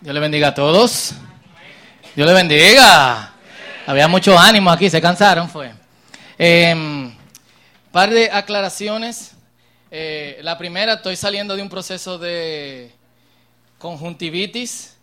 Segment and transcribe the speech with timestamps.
[0.00, 1.12] Dios le bendiga a todos.
[2.16, 3.34] Dios le bendiga.
[3.86, 5.72] Había mucho ánimo aquí, se cansaron, fue.
[6.38, 7.12] Eh,
[7.92, 9.32] par de aclaraciones.
[9.90, 12.92] Eh, la primera, estoy saliendo de un proceso de
[13.78, 14.96] conjuntivitis,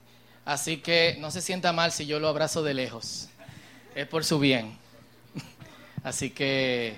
[0.45, 3.29] así que no se sienta mal si yo lo abrazo de lejos.
[3.93, 4.79] Es por su bien.
[6.03, 6.97] Así que,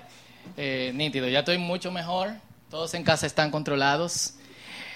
[0.56, 2.30] eh, nítido, ya estoy mucho mejor.
[2.70, 4.34] Todos en casa están controlados.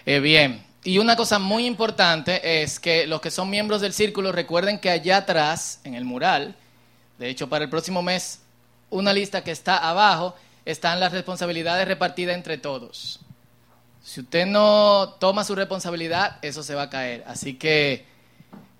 [0.06, 4.32] Eh, bien, y una cosa muy importante es que los que son miembros del círculo
[4.32, 6.54] recuerden que allá atrás, en el mural,
[7.18, 8.40] de hecho para el próximo mes,
[8.90, 10.34] una lista que está abajo,
[10.66, 13.20] están las responsabilidades repartidas entre todos.
[14.02, 17.24] Si usted no toma su responsabilidad, eso se va a caer.
[17.26, 18.04] Así que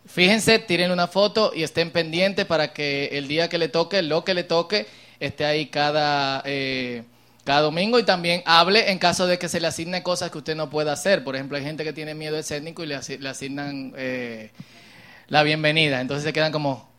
[0.07, 4.24] fíjense, tiren una foto y estén pendientes para que el día que le toque, lo
[4.24, 4.87] que le toque,
[5.21, 6.43] esté ahí cada...
[6.45, 7.05] Eh,
[7.45, 10.57] cada domingo y también hable en caso de que se le asigne cosas que usted
[10.57, 11.23] no pueda hacer.
[11.23, 14.51] Por ejemplo, hay gente que tiene miedo escénico y le, asignan eh,
[15.29, 16.01] la bienvenida.
[16.01, 16.93] Entonces se quedan como...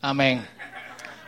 [0.00, 0.46] Amén.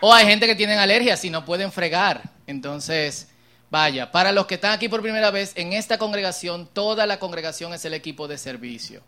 [0.00, 2.22] O hay gente que tienen alergias y no pueden fregar.
[2.46, 3.28] Entonces,
[3.70, 7.74] vaya, para los que están aquí por primera vez, en esta congregación, toda la congregación
[7.74, 9.02] es el equipo de servicio.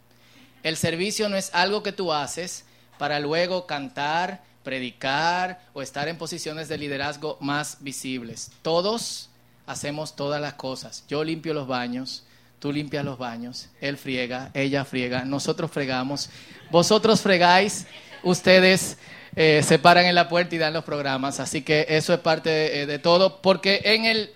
[0.62, 2.64] El servicio no es algo que tú haces
[2.98, 8.50] para luego cantar, predicar o estar en posiciones de liderazgo más visibles.
[8.62, 9.30] Todos
[9.66, 11.04] hacemos todas las cosas.
[11.08, 12.24] Yo limpio los baños,
[12.58, 16.28] tú limpias los baños, él friega, ella friega, nosotros fregamos,
[16.70, 17.86] vosotros fregáis,
[18.22, 18.98] ustedes
[19.34, 21.40] eh, se paran en la puerta y dan los programas.
[21.40, 24.30] Así que eso es parte de, de todo, porque en el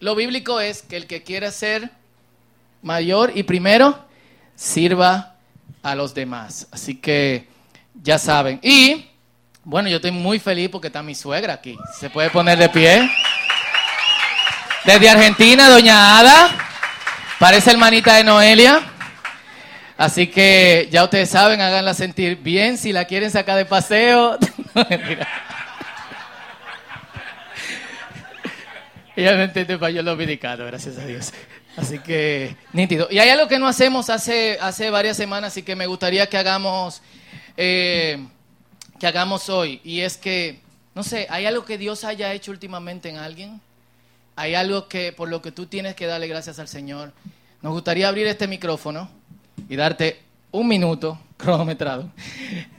[0.00, 1.90] lo bíblico es que el que quiera ser
[2.82, 4.04] mayor y primero
[4.56, 5.31] sirva
[5.82, 6.66] a los demás.
[6.70, 7.48] Así que
[8.02, 8.58] ya saben.
[8.62, 9.06] Y
[9.64, 11.76] bueno, yo estoy muy feliz porque está mi suegra aquí.
[11.98, 13.10] Se puede poner de pie.
[14.84, 16.50] Desde Argentina, doña Ada.
[17.38, 18.80] Parece hermanita de Noelia.
[19.96, 22.76] Así que ya ustedes saben, háganla sentir bien.
[22.76, 24.38] Si la quieren sacar de paseo.
[24.74, 24.86] no.
[29.14, 31.32] Ella no entiende español dominicano, gracias a Dios.
[31.76, 33.08] Así que, nítido.
[33.10, 36.36] Y hay algo que no hacemos hace, hace varias semanas y que me gustaría que
[36.36, 37.02] hagamos,
[37.56, 38.26] eh,
[38.98, 39.80] que hagamos hoy.
[39.82, 40.60] Y es que,
[40.94, 43.60] no sé, ¿hay algo que Dios haya hecho últimamente en alguien?
[44.36, 47.12] ¿Hay algo que por lo que tú tienes que darle gracias al Señor?
[47.62, 49.08] Nos gustaría abrir este micrófono
[49.68, 52.10] y darte un minuto cronometrado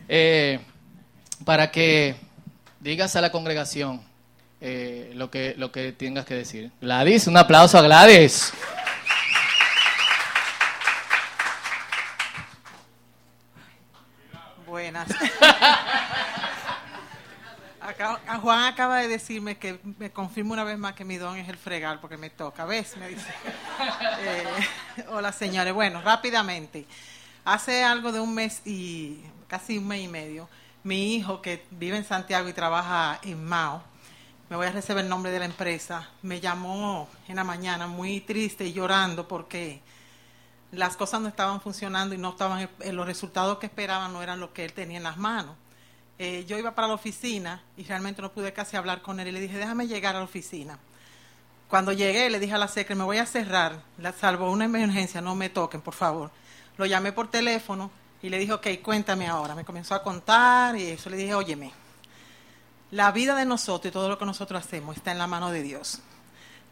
[0.07, 0.59] eh,
[1.45, 2.15] para que
[2.79, 4.01] digas a la congregación
[4.61, 6.71] eh, lo, que, lo que tengas que decir.
[6.79, 8.53] Gladys, un aplauso a Gladys.
[14.93, 15.09] Buenas.
[18.41, 21.57] Juan acaba de decirme que me confirma una vez más que mi don es el
[21.57, 22.65] fregar porque me toca.
[22.65, 22.95] ¿Ves?
[22.97, 23.33] Me dice.
[24.19, 24.45] Eh,
[25.09, 25.73] hola, señores.
[25.73, 26.85] Bueno, rápidamente.
[27.43, 30.47] Hace algo de un mes y casi un mes y medio,
[30.83, 33.81] mi hijo que vive en Santiago y trabaja en Mao,
[34.49, 38.21] me voy a recibir el nombre de la empresa, me llamó en la mañana muy
[38.21, 39.81] triste y llorando porque
[40.73, 44.39] las cosas no estaban funcionando y no estaban eh, los resultados que esperaban no eran
[44.39, 45.55] los que él tenía en las manos.
[46.17, 49.31] Eh, yo iba para la oficina y realmente no pude casi hablar con él y
[49.31, 50.79] le dije, déjame llegar a la oficina.
[51.67, 55.21] Cuando llegué le dije a la secre, me voy a cerrar, la, salvo una emergencia,
[55.21, 56.31] no me toquen, por favor.
[56.77, 57.91] Lo llamé por teléfono
[58.21, 59.53] y le dije, ok, cuéntame ahora.
[59.53, 61.71] Me comenzó a contar y eso le dije, óyeme,
[62.91, 65.61] la vida de nosotros y todo lo que nosotros hacemos está en la mano de
[65.61, 65.99] Dios.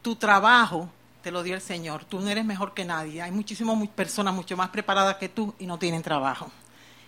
[0.02, 0.90] Tu trabajo
[1.22, 2.06] te lo dio el Señor.
[2.06, 3.22] Tú no eres mejor que nadie.
[3.22, 6.52] Hay muchísimas personas mucho más preparadas que tú y no tienen trabajo.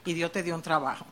[0.05, 1.05] Y Dios te dio un trabajo.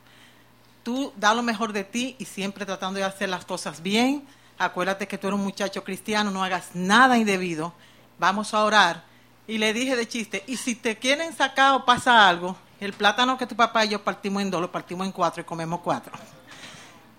[0.82, 4.26] Tú da lo mejor de ti y siempre tratando de hacer las cosas bien.
[4.58, 7.72] Acuérdate que tú eres un muchacho cristiano, no hagas nada indebido.
[8.18, 9.04] Vamos a orar.
[9.46, 13.36] Y le dije de chiste, y si te quieren sacar o pasa algo, el plátano
[13.36, 16.12] que tu papá y yo partimos en dos, lo partimos en cuatro y comemos cuatro.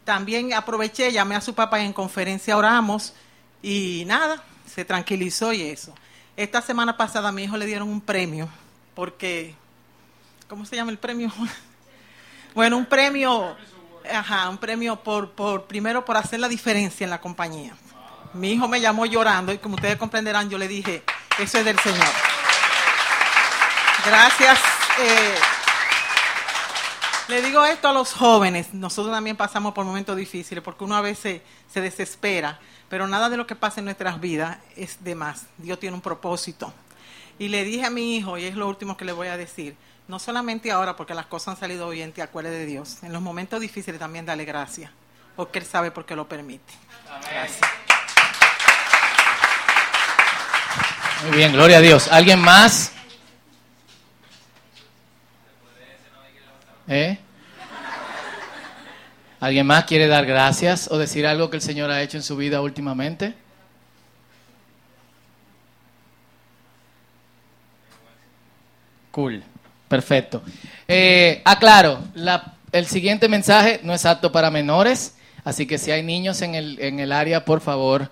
[0.05, 3.13] También aproveché, llamé a su papá y en conferencia oramos
[3.61, 4.43] y nada,
[4.73, 5.93] se tranquilizó y eso.
[6.35, 8.49] Esta semana pasada a mi hijo le dieron un premio,
[8.96, 9.53] porque,
[10.47, 11.31] ¿cómo se llama el premio?
[12.55, 13.55] bueno, un premio,
[14.11, 17.75] ajá, un premio por, por, primero por hacer la diferencia en la compañía.
[18.34, 21.03] Mi hijo me llamó llorando y como ustedes comprenderán, yo le dije,
[21.37, 22.08] eso es del Señor.
[24.05, 24.59] Gracias.
[24.99, 25.35] Eh,
[27.34, 31.02] le digo esto a los jóvenes, nosotros también pasamos por momentos difíciles porque uno a
[31.02, 32.59] veces se desespera,
[32.90, 35.47] pero nada de lo que pasa en nuestras vidas es de más.
[35.58, 36.72] Dios tiene un propósito.
[37.40, 39.76] Y le dije a mi hijo, y es lo último que le voy a decir,
[40.08, 43.22] no solamente ahora porque las cosas han salido bien, te acuerdes de Dios, en los
[43.24, 44.91] momentos difíciles también dale gracias,
[45.35, 46.72] porque Él sabe por qué lo permite.
[47.32, 47.68] Gracias.
[51.24, 52.09] Muy bien, gloria a Dios.
[52.09, 52.91] ¿Alguien más?
[56.88, 57.18] ¿Eh?
[59.40, 62.35] ¿Alguien más quiere dar gracias o decir algo que el Señor ha hecho en su
[62.38, 63.34] vida últimamente?
[69.12, 69.44] Cool,
[69.88, 70.41] perfecto.
[70.88, 72.00] Eh, aclaro,
[72.72, 76.80] el siguiente mensaje no es apto para menores, así que si hay niños en el,
[76.80, 78.09] en el área, por favor,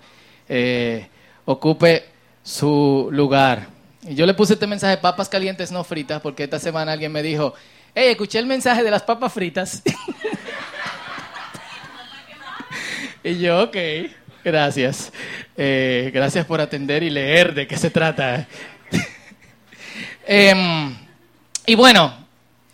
[0.48, 1.08] eh,
[1.44, 2.04] ocupe
[2.42, 3.66] su lugar.
[4.06, 7.22] Y yo le puse este mensaje, papas calientes no fritas, porque esta semana alguien me
[7.22, 7.54] dijo,
[7.94, 9.82] hey, escuché el mensaje de las papas fritas.
[13.24, 13.76] y yo, ok,
[14.44, 15.12] gracias.
[15.56, 18.46] Eh, gracias por atender y leer de qué se trata.
[20.24, 20.96] Em,
[21.66, 22.14] y bueno,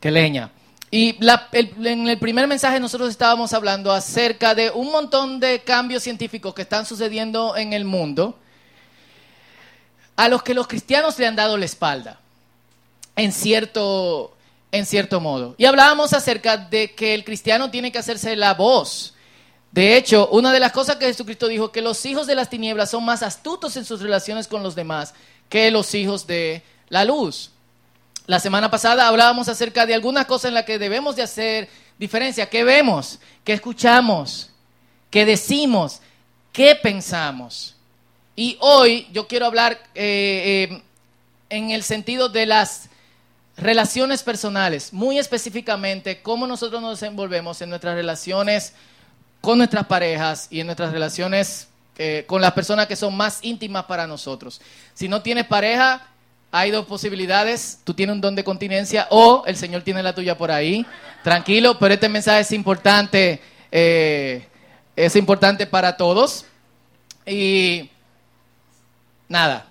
[0.00, 0.50] que leña.
[0.90, 6.54] Y en el primer mensaje nosotros estábamos hablando acerca de un montón de cambios científicos
[6.54, 8.38] que están sucediendo en el mundo,
[10.18, 12.20] a los que los cristianos le han dado la espalda,
[13.16, 14.36] en cierto,
[14.70, 15.54] en cierto modo.
[15.56, 19.14] Y hablábamos acerca de que el cristiano tiene que hacerse la voz
[19.70, 22.90] de hecho, una de las cosas que Jesucristo dijo, que los hijos de las tinieblas
[22.90, 25.14] son más astutos en sus relaciones con los demás
[25.48, 27.50] que los hijos de la luz.
[28.26, 31.68] La semana pasada hablábamos acerca de algunas cosas en las que debemos de hacer
[31.98, 32.48] diferencia.
[32.48, 33.18] ¿Qué vemos?
[33.44, 34.50] ¿Qué escuchamos?
[35.10, 36.00] ¿Qué decimos?
[36.52, 37.74] ¿Qué pensamos?
[38.38, 40.82] Y hoy yo quiero hablar eh, eh,
[41.50, 42.88] en el sentido de las
[43.56, 48.74] relaciones personales, muy específicamente cómo nosotros nos desenvolvemos en nuestras relaciones
[49.40, 53.86] con nuestras parejas y en nuestras relaciones eh, con las personas que son más íntimas
[53.86, 54.60] para nosotros.
[54.94, 56.06] Si no tienes pareja,
[56.52, 57.80] hay dos posibilidades.
[57.82, 60.86] Tú tienes un don de continencia o el Señor tiene la tuya por ahí.
[61.24, 63.42] Tranquilo, pero este mensaje es importante,
[63.72, 66.44] es importante para todos.
[67.26, 67.90] Y
[69.28, 69.66] nada,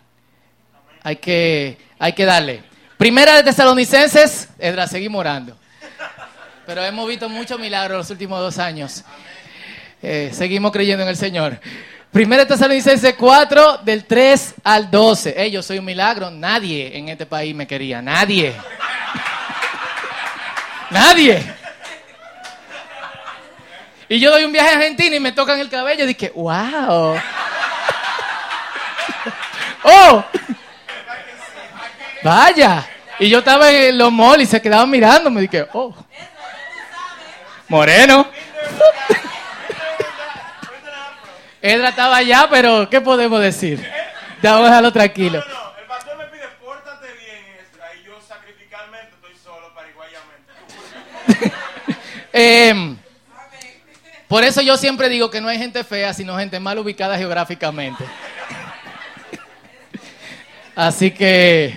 [1.04, 2.64] hay que, hay que darle.
[2.98, 5.58] Primera de Tesalonicenses, Edra, seguimos orando.
[6.66, 9.04] Pero hemos visto muchos milagros los últimos dos años.
[10.02, 11.60] Eh, seguimos creyendo en el Señor.
[12.12, 15.36] Primera Tesalonicenses 4, del 3 al 12.
[15.38, 16.32] Hey, yo soy un milagro.
[16.32, 18.02] Nadie en este país me quería.
[18.02, 18.54] Nadie.
[20.90, 21.54] Nadie.
[24.10, 27.16] Y yo doy un viaje a Argentina y me tocan el cabello y dije, wow.
[29.84, 30.24] ¡Oh!
[32.24, 32.88] Vaya.
[33.20, 35.30] Y yo estaba en los malls y se quedaban mirando.
[35.30, 35.96] Me dije, oh.
[37.68, 38.28] Moreno.
[41.62, 43.86] Edra estaba allá, pero ¿qué podemos decir?
[44.42, 45.40] Ya vamos a dejarlo tranquilo.
[45.40, 47.44] No, no, el pastor me pide, pórtate bien,
[47.74, 49.88] Edra, y yo sacrificalmente estoy solo para
[52.34, 52.96] eh,
[54.28, 58.06] por eso yo siempre digo que no hay gente fea, sino gente mal ubicada geográficamente.
[60.78, 61.76] Así que,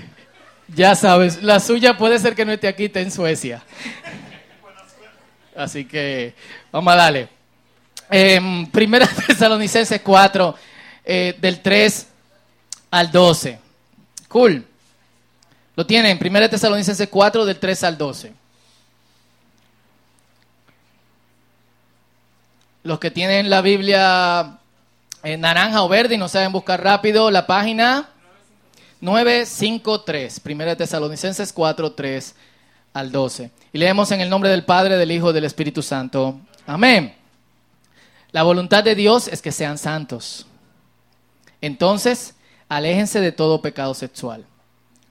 [0.68, 3.62] ya sabes, la suya puede ser que no esté aquí, esté en Suecia.
[5.56, 6.34] Así que,
[6.70, 7.28] vamos a darle.
[8.10, 10.54] Eh, primera Tesalonicenses 4,
[11.06, 12.08] eh, del 3
[12.90, 13.58] al 12.
[14.28, 14.66] Cool.
[15.76, 18.34] Lo tienen, Primera Tesalonicenses 4, del 3 al 12.
[22.82, 24.58] Los que tienen la Biblia
[25.22, 28.10] en naranja o verde y no saben buscar rápido, la página
[29.00, 32.34] 953, Primera Tesalonicenses 4, 3
[32.92, 33.50] al 12.
[33.72, 36.38] Y leemos en el nombre del Padre, del Hijo y del Espíritu Santo.
[36.66, 37.14] Amén.
[38.32, 40.46] La voluntad de Dios es que sean santos.
[41.60, 42.34] Entonces,
[42.68, 44.44] aléjense de todo pecado sexual.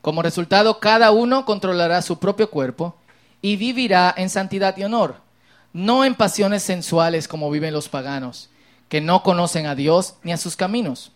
[0.02, 2.96] Como resultado, cada uno controlará su propio cuerpo
[3.42, 5.16] y vivirá en santidad y honor,
[5.74, 8.50] no en pasiones sensuales como viven los paganos,
[8.88, 11.12] que no conocen a Dios ni a sus caminos.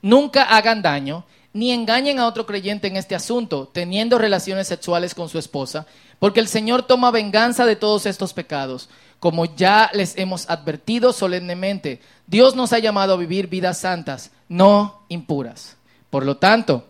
[0.00, 5.28] Nunca hagan daño ni engañen a otro creyente en este asunto, teniendo relaciones sexuales con
[5.28, 5.86] su esposa,
[6.18, 8.90] porque el Señor toma venganza de todos estos pecados.
[9.20, 15.04] Como ya les hemos advertido solemnemente, Dios nos ha llamado a vivir vidas santas, no
[15.08, 15.76] impuras.
[16.10, 16.88] Por lo tanto,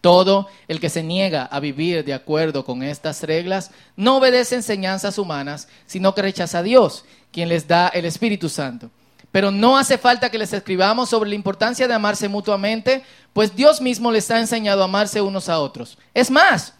[0.00, 5.18] todo el que se niega a vivir de acuerdo con estas reglas no obedece enseñanzas
[5.18, 8.90] humanas, sino que rechaza a Dios, quien les da el Espíritu Santo.
[9.34, 13.80] Pero no hace falta que les escribamos sobre la importancia de amarse mutuamente, pues Dios
[13.80, 15.98] mismo les ha enseñado a amarse unos a otros.
[16.14, 16.74] Es más,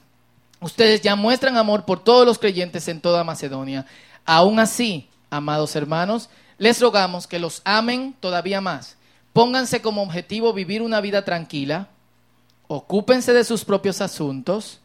[0.60, 3.86] ustedes ya muestran amor por todos los creyentes en toda Macedonia.
[4.24, 8.98] Aún así, amados hermanos, les rogamos que los amen todavía más.
[9.32, 11.88] Pónganse como objetivo vivir una vida tranquila,
[12.68, 14.78] ocúpense de sus propios asuntos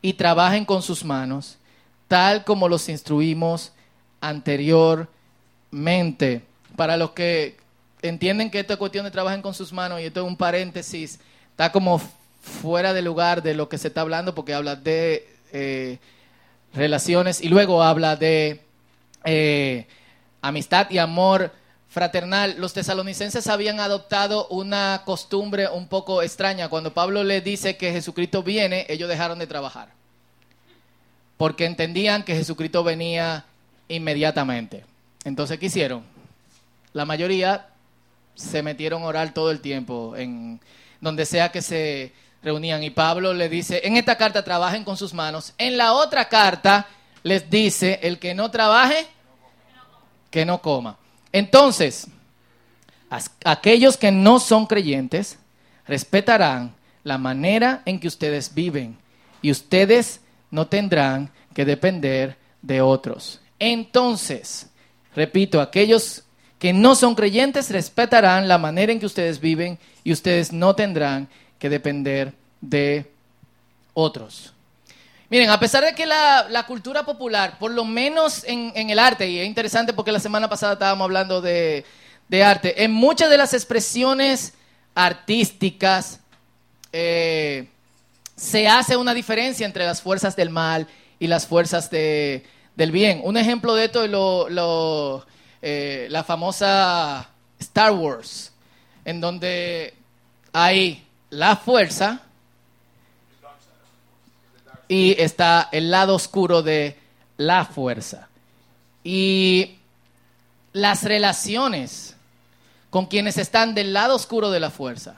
[0.00, 1.58] y trabajen con sus manos,
[2.06, 3.72] tal como los instruimos
[4.20, 6.46] anteriormente.
[6.78, 7.56] Para los que
[8.02, 11.18] entienden que esta cuestión de trabajen con sus manos, y esto es un paréntesis,
[11.50, 12.00] está como
[12.40, 15.98] fuera de lugar de lo que se está hablando, porque habla de eh,
[16.72, 18.60] relaciones y luego habla de
[19.24, 19.88] eh,
[20.40, 21.50] amistad y amor
[21.88, 22.54] fraternal.
[22.58, 26.68] Los tesalonicenses habían adoptado una costumbre un poco extraña.
[26.68, 29.88] Cuando Pablo les dice que Jesucristo viene, ellos dejaron de trabajar.
[31.38, 33.46] Porque entendían que Jesucristo venía
[33.88, 34.84] inmediatamente.
[35.24, 36.17] Entonces, ¿qué hicieron?
[36.98, 37.68] La mayoría
[38.34, 40.60] se metieron a orar todo el tiempo, en
[41.00, 42.12] donde sea que se
[42.42, 42.82] reunían.
[42.82, 45.54] Y Pablo le dice, en esta carta trabajen con sus manos.
[45.58, 46.88] En la otra carta
[47.22, 49.06] les dice, el que no trabaje,
[50.28, 50.98] que no coma.
[51.30, 52.08] Entonces,
[53.44, 55.38] aquellos que no son creyentes
[55.86, 56.74] respetarán
[57.04, 58.98] la manera en que ustedes viven
[59.40, 63.40] y ustedes no tendrán que depender de otros.
[63.60, 64.68] Entonces,
[65.14, 66.24] repito, aquellos
[66.58, 71.28] que no son creyentes respetarán la manera en que ustedes viven y ustedes no tendrán
[71.58, 73.10] que depender de
[73.94, 74.52] otros.
[75.30, 79.38] Miren, a pesar de que la, cultura popular, por lo menos en, el arte, y
[79.38, 81.84] es interesante porque la semana pasada estábamos hablando de,
[82.42, 84.54] arte, en muchas de las expresiones
[84.94, 86.20] artísticas
[86.92, 87.68] eh,
[88.36, 90.86] se hace una diferencia entre las fuerzas del mal
[91.18, 92.42] y las fuerzas del
[92.90, 93.20] bien.
[93.22, 95.26] Un ejemplo de esto es lo,
[95.60, 98.52] eh, la famosa Star Wars,
[99.04, 99.94] en donde
[100.52, 102.20] hay la fuerza
[104.88, 106.96] y está el lado oscuro de
[107.36, 108.28] la fuerza.
[109.04, 109.76] Y
[110.72, 112.16] las relaciones
[112.90, 115.16] con quienes están del lado oscuro de la fuerza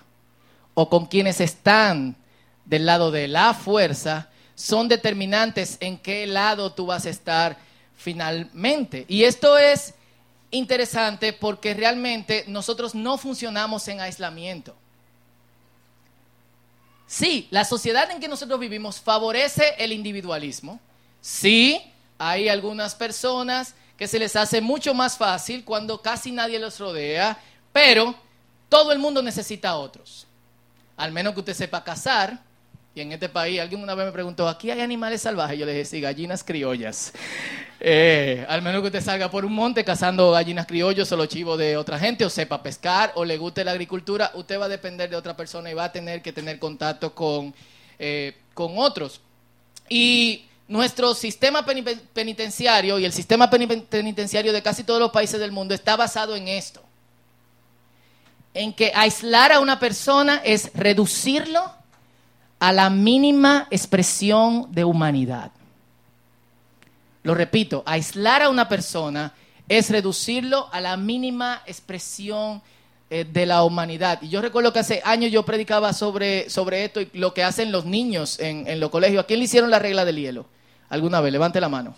[0.74, 2.16] o con quienes están
[2.64, 7.56] del lado de la fuerza son determinantes en qué lado tú vas a estar
[7.96, 9.04] finalmente.
[9.08, 9.94] Y esto es
[10.50, 14.74] interesante porque realmente nosotros no funcionamos en aislamiento.
[17.06, 20.78] Sí, la sociedad en que nosotros vivimos favorece el individualismo.
[21.20, 21.80] Sí,
[22.18, 27.38] hay algunas personas que se les hace mucho más fácil cuando casi nadie los rodea,
[27.72, 28.14] pero
[28.68, 30.26] todo el mundo necesita a otros.
[30.96, 32.40] Al menos que usted sepa cazar,
[33.00, 35.58] en este país, alguien una vez me preguntó, ¿aquí hay animales salvajes?
[35.58, 37.12] Yo le dije, sí, gallinas criollas.
[37.80, 41.58] Eh, al menos que usted salga por un monte cazando gallinas criollos o los chivos
[41.58, 45.08] de otra gente, o sepa pescar, o le guste la agricultura, usted va a depender
[45.08, 47.54] de otra persona y va a tener que tener contacto con,
[47.98, 49.20] eh, con otros.
[49.88, 55.74] Y nuestro sistema penitenciario y el sistema penitenciario de casi todos los países del mundo
[55.74, 56.82] está basado en esto.
[58.54, 61.79] En que aislar a una persona es reducirlo
[62.60, 65.50] a la mínima expresión de humanidad.
[67.22, 69.32] Lo repito, aislar a una persona
[69.66, 72.62] es reducirlo a la mínima expresión
[73.08, 74.20] eh, de la humanidad.
[74.22, 77.72] Y yo recuerdo que hace años yo predicaba sobre, sobre esto y lo que hacen
[77.72, 79.24] los niños en, en los colegios.
[79.24, 80.46] ¿A quién le hicieron la regla del hielo?
[80.90, 81.32] ¿Alguna vez?
[81.32, 81.94] Levante la mano.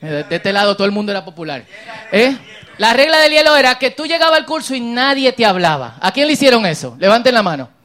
[0.00, 1.64] Eh, de, este lado todo el mundo era popular.
[2.10, 2.36] ¿Eh?
[2.78, 5.98] La regla del hielo era que tú llegabas al curso y nadie te hablaba.
[6.00, 6.96] ¿A quién le hicieron eso?
[6.98, 7.83] Levanten la mano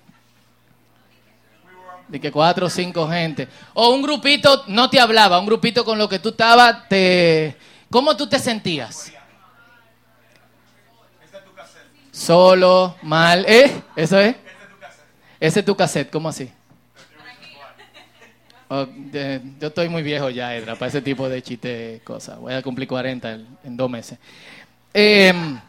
[2.09, 3.47] de que cuatro o cinco gente.
[3.73, 7.55] O un grupito no te hablaba, un grupito con lo que tú estabas, te...
[7.89, 9.13] ¿cómo tú te sentías?
[12.11, 13.81] Solo, mal, ¿eh?
[13.95, 14.35] ¿Eso es?
[15.39, 16.51] Ese es tu cassette, ¿cómo así?
[18.71, 18.85] Oh,
[19.59, 22.37] yo estoy muy viejo ya, Edra, para ese tipo de chiste cosas.
[22.39, 24.19] Voy a cumplir 40 en, dos meses.
[24.93, 25.61] Em, o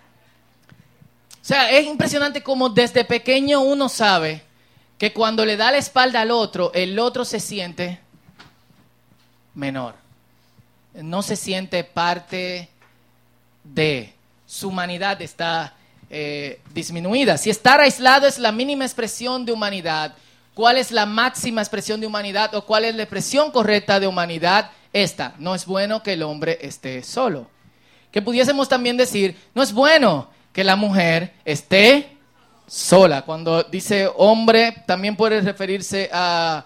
[1.40, 4.42] sea, es impresionante como desde pequeño uno sabe
[5.00, 8.00] que cuando le da la espalda al otro, el otro se siente
[9.54, 9.95] menor.
[10.92, 12.69] No se siente parte
[13.64, 14.12] de
[14.47, 15.73] su humanidad está
[16.11, 17.38] eh, disminuida.
[17.38, 20.12] Si estar aislado es la mínima expresión de humanidad,
[20.52, 24.71] ¿cuál es la máxima expresión de humanidad o cuál es la expresión correcta de humanidad?
[24.92, 27.49] Esta, no es bueno que el hombre esté solo.
[28.12, 32.19] Que pudiésemos también decir, no es bueno que la mujer esté
[32.70, 33.22] sola.
[33.22, 36.64] Cuando dice hombre, también puede referirse a,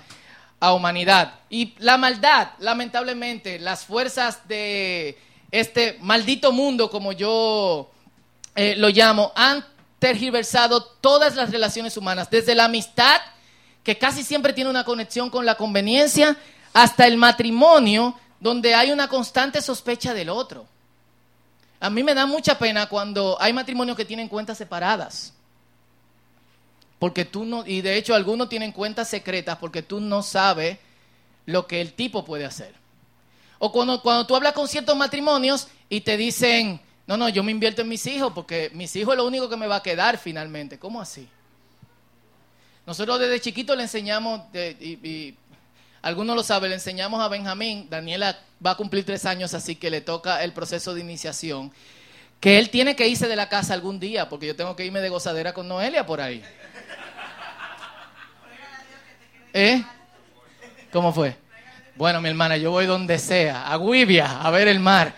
[0.61, 1.35] a humanidad.
[1.49, 5.19] Y la maldad, lamentablemente, las fuerzas de
[5.51, 7.91] este maldito mundo, como yo
[8.55, 9.65] eh, lo llamo, han
[9.99, 13.23] tergiversado todas las relaciones humanas, desde la amistad,
[13.83, 16.37] que casi siempre tiene una conexión con la conveniencia,
[16.75, 20.67] hasta el matrimonio, donde hay una constante sospecha del otro.
[21.81, 25.33] A mí me da mucha pena cuando hay matrimonios que tienen cuentas separadas.
[27.05, 30.79] Porque tú no, y de hecho algunos tienen cuentas secretas porque tú no sabes
[31.45, 32.73] lo que el tipo puede hacer.
[33.59, 37.53] O cuando, cuando tú hablas con ciertos matrimonios y te dicen, no, no, yo me
[37.53, 40.17] invierto en mis hijos porque mis hijos es lo único que me va a quedar
[40.17, 40.79] finalmente.
[40.79, 41.29] ¿Cómo así?
[42.87, 45.35] Nosotros desde chiquito le enseñamos, y,
[46.01, 49.91] algunos lo saben, le enseñamos a Benjamín, Daniela va a cumplir tres años, así que
[49.91, 51.71] le toca el proceso de iniciación,
[52.45, 55.01] que él tiene que irse de la casa algún día, porque yo tengo que irme
[55.01, 56.45] de gozadera con Noelia por ahí.
[59.55, 59.83] ¿Eh?
[60.93, 61.39] ¿Cómo fue?
[61.97, 65.15] Bueno, mi hermana, yo voy donde sea, a Guivia, a ver el mar.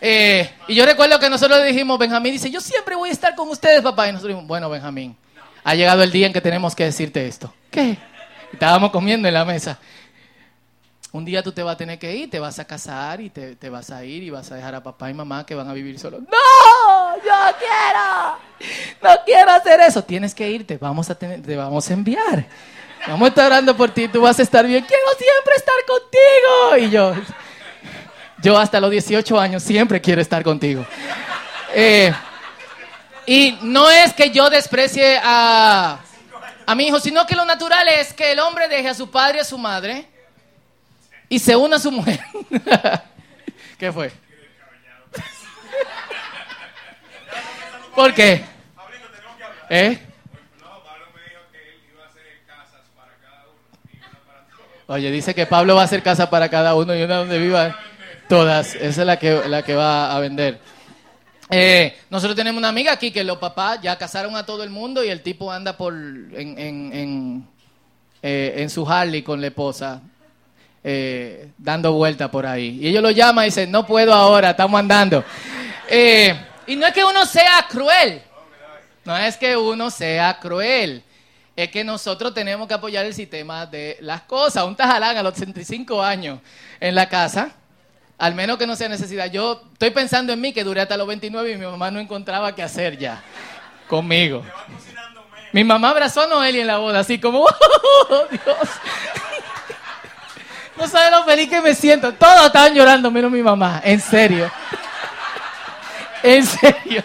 [0.00, 3.34] Eh, y yo recuerdo que nosotros le dijimos, Benjamín dice, yo siempre voy a estar
[3.34, 4.08] con ustedes, papá.
[4.08, 5.14] Y nosotros dijimos, bueno, Benjamín,
[5.64, 7.52] ha llegado el día en que tenemos que decirte esto.
[7.70, 7.98] ¿Qué?
[8.50, 9.78] Estábamos comiendo en la mesa.
[11.14, 13.68] Un día tú te vas a tener que ir, te vas a casar y te,
[13.68, 15.98] vas a ir y vas a dejar a papá y mamá que van a vivir
[15.98, 16.22] solos.
[16.22, 17.16] ¡No!
[17.16, 18.72] ¡Yo quiero!
[19.02, 20.02] ¡No quiero hacer eso!
[20.02, 22.46] Tienes que irte, vamos a tener, te vamos a enviar.
[23.06, 24.86] Vamos a estar orando por ti, tú vas a estar bien.
[24.86, 26.78] Quiero siempre estar contigo.
[26.78, 27.14] Y yo,
[28.42, 30.86] yo hasta los 18 años siempre quiero estar contigo.
[31.74, 32.10] Eh,
[33.26, 35.98] y no es que yo desprecie a,
[36.64, 39.38] a mi hijo, sino que lo natural es que el hombre deje a su padre
[39.38, 40.11] y a su madre
[41.32, 42.20] y se una a su mujer.
[43.78, 44.12] ¿Qué fue?
[47.94, 48.44] ¿Por qué?
[49.70, 49.98] ¿Eh?
[54.88, 57.78] Oye, dice que Pablo va a hacer casa para cada uno y una donde viva.
[58.28, 60.60] Todas, esa es la que, la que va a vender.
[61.48, 65.02] Eh, nosotros tenemos una amiga aquí que los papás ya casaron a todo el mundo
[65.02, 67.48] y el tipo anda por en, en,
[68.20, 70.02] eh, en, su Harley con la esposa,
[70.84, 72.78] eh, dando vuelta por ahí.
[72.80, 75.24] Y ellos lo llaman y dicen, no puedo ahora, estamos andando.
[76.66, 78.22] y no es que uno sea cruel,
[79.04, 81.02] no es que uno sea cruel,
[81.54, 84.64] es que nosotros tenemos que apoyar el sistema de las cosas.
[84.64, 86.40] Un tajalán a los 65 años
[86.80, 87.56] en la casa
[88.22, 89.28] al menos que no sea necesidad.
[89.32, 92.54] Yo estoy pensando en mí que duré hasta los 29 y mi mamá no encontraba
[92.54, 93.20] qué hacer ya
[93.88, 94.44] conmigo.
[95.50, 97.40] Mi mamá abrazó a Noelia en la boda, así como,
[98.10, 98.68] ¡Oh, Dios!
[100.82, 102.12] No sabes lo feliz que me siento.
[102.14, 103.80] Todos estaban llorando, menos mi mamá.
[103.84, 104.50] En serio.
[106.24, 107.04] En serio.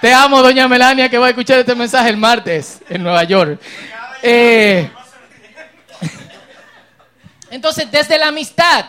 [0.00, 3.60] Te amo, doña Melania, que va a escuchar este mensaje el martes en Nueva York.
[4.20, 4.90] Eh,
[7.52, 8.86] entonces, desde la amistad,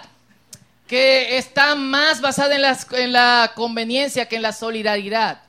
[0.87, 5.43] que está más basada en, la conveniencia que en la solidaridad.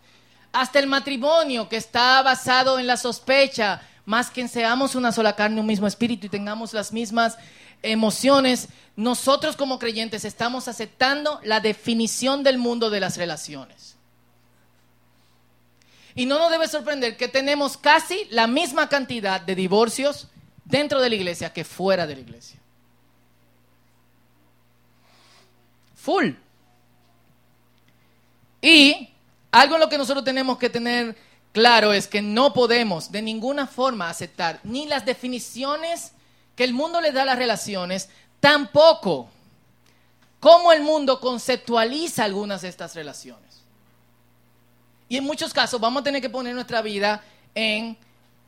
[0.52, 5.34] Hasta el matrimonio, que está basado en la sospecha, más que en seamos una sola
[5.34, 7.38] carne, un mismo espíritu y tengamos las mismas
[7.92, 13.96] emociones, nosotros como creyentes estamos aceptando la definición del mundo de las relaciones.
[16.14, 20.28] Y no nos debe sorprender que tenemos casi la misma cantidad de divorcios
[20.64, 22.60] dentro de la iglesia que fuera de la iglesia.
[26.04, 26.32] full.
[28.60, 29.08] Y
[29.50, 31.16] algo en lo que nosotros tenemos que tener
[31.52, 36.12] claro es que no podemos de ninguna forma aceptar ni las definiciones
[36.56, 38.08] que el mundo le da las relaciones,
[38.40, 39.28] tampoco
[40.40, 43.62] cómo el mundo conceptualiza algunas de estas relaciones.
[45.08, 47.22] Y en muchos casos vamos a tener que poner nuestra vida
[47.54, 47.96] en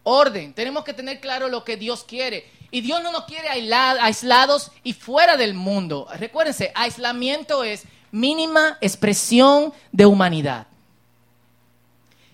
[0.03, 0.55] orden.
[0.55, 2.51] Tenemos que tener claro lo que Dios quiere.
[2.71, 6.09] Y Dios no nos quiere aislados y fuera del mundo.
[6.15, 10.67] Recuérdense, aislamiento es mínima expresión de humanidad.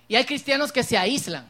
[0.09, 1.47] Y hay cristianos que se aíslan.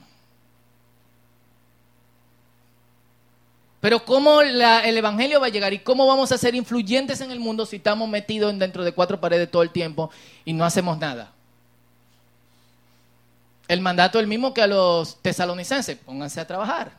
[3.83, 4.63] Pero ¿cómo el
[4.97, 8.09] Evangelio va a llegar y cómo vamos a ser influyentes en el mundo si estamos
[8.09, 10.09] metidos dentro de cuatro paredes todo el tiempo
[10.45, 11.33] y no hacemos nada?
[13.67, 16.93] El mandato es el mismo que a los tesalonicenses, pónganse a trabajar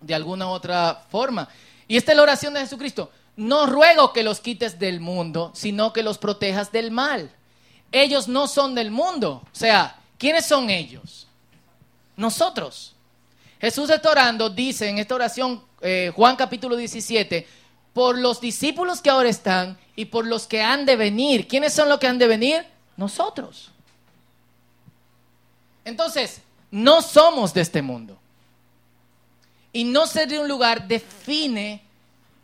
[0.00, 1.48] de alguna otra forma.
[1.88, 3.10] Y esta es la oración de Jesucristo.
[3.34, 7.28] No ruego que los quites del mundo, sino que los protejas del mal.
[7.90, 9.42] ellos no son del mundo.
[9.52, 11.26] O sea, ¿quiénes son ellos?
[12.16, 12.93] Nosotros.
[13.64, 17.48] Jesús está orando, dice en esta oración, eh, Juan capítulo 17,
[17.94, 21.48] por los discípulos que ahora están y por los que han de venir.
[21.48, 22.66] ¿Quiénes son los que han de venir?
[22.98, 23.70] Nosotros.
[25.82, 28.18] Entonces, no somos de este mundo.
[29.72, 31.80] Y no ser de un lugar define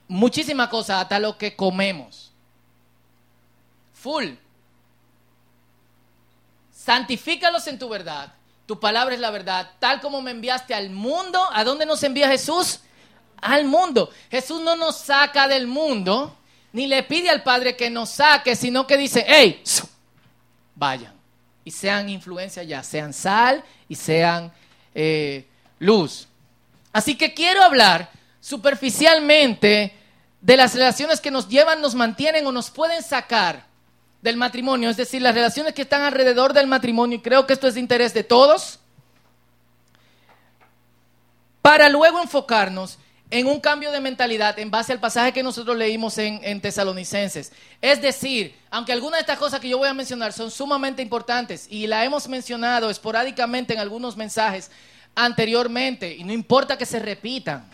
[0.09, 2.33] muchísimas cosas, hasta lo que comemos.
[3.93, 4.31] Full.
[6.75, 8.33] Santifícalos en tu verdad.
[8.71, 9.69] Tu palabra es la verdad.
[9.81, 12.79] Tal como me enviaste al mundo, ¿a dónde nos envía Jesús?
[13.41, 14.11] Al mundo.
[14.31, 16.37] Jesús no nos saca del mundo,
[16.73, 19.61] ni le pide al Padre que nos saque, sino que dice, hey,
[20.77, 21.13] vayan
[21.65, 24.53] y sean influencia ya, sean sal y sean
[24.95, 25.49] eh,
[25.81, 26.29] luz.
[26.93, 28.09] Así que quiero hablar
[28.41, 29.97] superficialmente
[30.41, 33.67] de las relaciones que nos llevan, nos mantienen o nos pueden sacar
[34.23, 37.67] del matrimonio, es decir, las relaciones que están alrededor del matrimonio, y creo que esto
[37.67, 38.79] es de interés de todos,
[41.63, 42.99] para luego enfocarnos
[43.31, 47.53] en un cambio de mentalidad en base al pasaje que nosotros leímos en, en, Tesalonicenses.
[47.81, 51.67] Es decir, aunque algunas de estas cosas que yo voy a mencionar son sumamente importantes
[51.71, 54.71] y la hemos mencionado esporádicamente en algunos mensajes
[55.15, 57.69] anteriormente, y no importa que se repitan,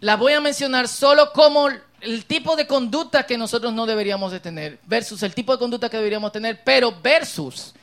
[0.00, 1.68] la voy a mencionar solo como
[2.00, 5.88] el tipo de conducta que nosotros no deberíamos de tener, versus el tipo de conducta
[5.88, 7.74] que deberíamos tener, pero versus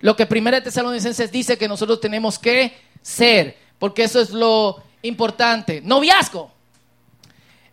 [0.00, 5.80] lo que Primera Tesalonicenses dice que nosotros tenemos que ser, porque eso es lo importante.
[5.82, 6.50] Noviazgo.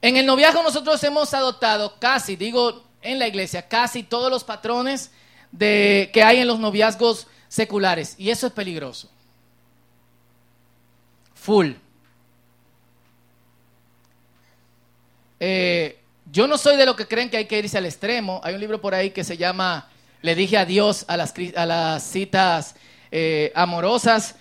[0.01, 5.11] En el noviazgo nosotros hemos adoptado casi, digo en la iglesia, casi todos los patrones
[5.51, 9.09] de, que hay en los noviazgos seculares, y eso es peligroso.
[11.33, 11.71] Full.
[15.39, 15.99] Eh,
[16.31, 18.41] yo no soy de lo que creen que hay que irse al extremo.
[18.43, 19.89] Hay un libro por ahí que se llama
[20.21, 22.75] Le dije adiós a las, a las citas
[23.11, 24.35] eh, amorosas,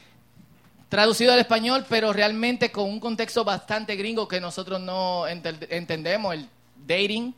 [0.88, 6.48] traducido al español, pero realmente con un contexto bastante gringo que nosotros no entendemos, el
[6.86, 7.34] dating,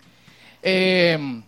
[0.63, 1.43] eh,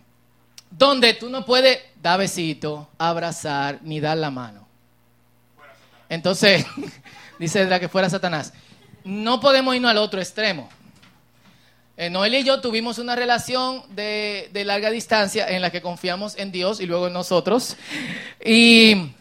[0.69, 4.67] donde tú no puedes dar besito, abrazar, ni dar la mano.
[6.09, 6.65] Entonces,
[7.39, 8.53] dice que fuera Satanás.
[9.03, 10.69] No podemos irnos al otro extremo.
[12.01, 16.51] Eh, Noel y yo tuvimos una relación de, larga distancia en la que confiamos en
[16.51, 17.77] Dios y luego en nosotros.
[18.43, 19.11] Y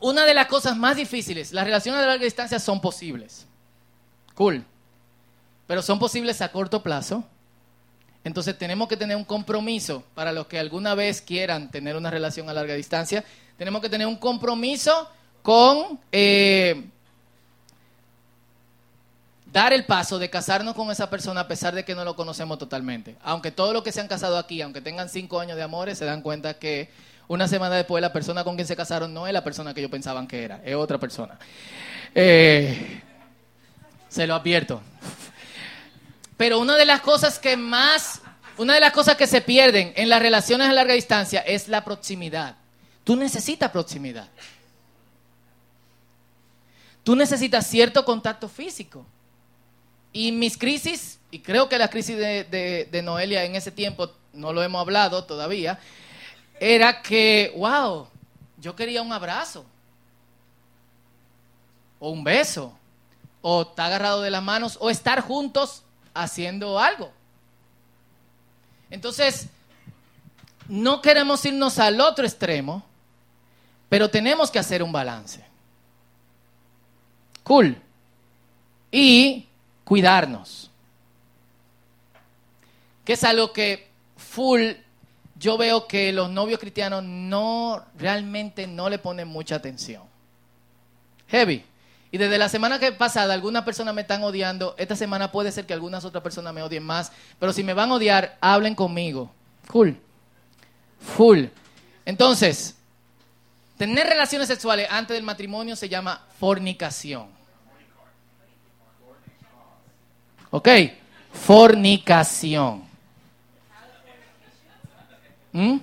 [0.00, 3.48] una de las cosas más difíciles, las relaciones de larga distancia son posibles.
[4.36, 4.64] Cool.
[5.66, 7.24] Pero son posibles a corto plazo.
[8.22, 12.48] Entonces tenemos que tener un compromiso para los que alguna vez quieran tener una relación
[12.48, 13.24] a larga distancia.
[13.58, 15.10] Tenemos que tener un compromiso
[15.42, 16.80] con eh,
[19.54, 22.58] dar el paso de casarnos con esa persona a pesar de que no lo conocemos
[22.58, 23.16] totalmente.
[23.22, 26.04] Aunque todos los que se han casado aquí, aunque tengan cinco años de amores, se
[26.04, 26.90] dan cuenta que
[27.28, 29.92] una semana después la persona con quien se casaron no es la persona que ellos
[29.92, 31.38] pensaban que era, es otra persona.
[32.16, 33.00] Eh,
[34.08, 34.82] se lo advierto.
[36.36, 38.22] Pero una de las cosas que más,
[38.58, 41.84] una de las cosas que se pierden en las relaciones a larga distancia es la
[41.84, 42.56] proximidad.
[43.04, 44.26] Tú necesitas proximidad.
[47.04, 49.06] Tú necesitas cierto contacto físico.
[50.14, 54.62] Y mis crisis, y creo que la crisis de, Noelia en ese tiempo, no lo
[54.62, 55.80] hemos hablado todavía,
[56.60, 58.06] era que, wow,
[58.56, 59.66] yo quería un abrazo,
[61.98, 62.72] o un beso,
[63.42, 65.82] o estar agarrado de las manos, o estar juntos
[66.14, 67.10] haciendo algo.
[68.90, 69.48] Entonces,
[70.68, 72.84] no queremos irnos al otro extremo,
[73.88, 75.44] pero tenemos que hacer un balance.
[77.42, 77.76] Cool.
[78.92, 79.48] Y
[79.84, 80.70] cuidarnos.
[83.04, 84.72] Que es algo que full
[85.36, 90.02] yo veo que los novios cristianos no realmente no le ponen mucha atención.
[91.28, 91.64] Heavy.
[92.10, 94.74] Y desde la semana que pasada algunas personas me están odiando.
[94.78, 97.10] Esta semana puede ser que algunas otras personas me odien más.
[97.40, 99.32] Pero si me van a odiar, hablen conmigo.
[99.64, 99.90] Full.
[101.00, 101.46] Full.
[102.06, 102.76] Entonces,
[103.76, 107.33] tener relaciones sexuales antes del matrimonio se llama fornicación.
[110.54, 110.68] ¿Ok?
[111.32, 112.84] Fornicación.
[115.50, 115.78] ¿Mm?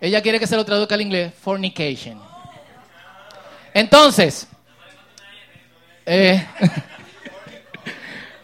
[0.00, 1.32] Ella quiere que se lo traduzca al inglés.
[1.40, 2.20] Fornication.
[3.72, 4.48] Entonces,
[6.04, 6.44] eh,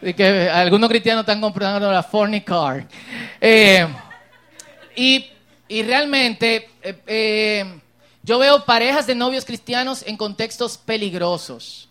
[0.17, 2.87] que algunos cristianos están comprando la fornicar.
[3.41, 3.89] Eh,
[4.95, 5.33] y,
[5.67, 7.81] y, realmente eh,
[8.23, 11.89] yo veo parejas de novios cristianos en contextos peligrosos.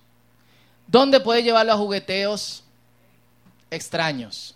[0.87, 2.63] ¿Dónde puede llevarlo a jugueteos
[3.69, 4.55] extraños.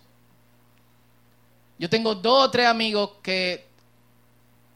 [1.77, 3.65] Yo tengo dos o tres amigos que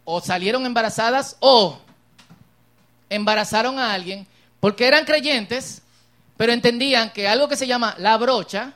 [0.04, 1.80] o salieron embarazadas o
[3.10, 4.28] embarazaron a alguien
[4.60, 5.82] porque eran creyentes,
[6.38, 8.74] pero entendían que algo que se llama la brocha,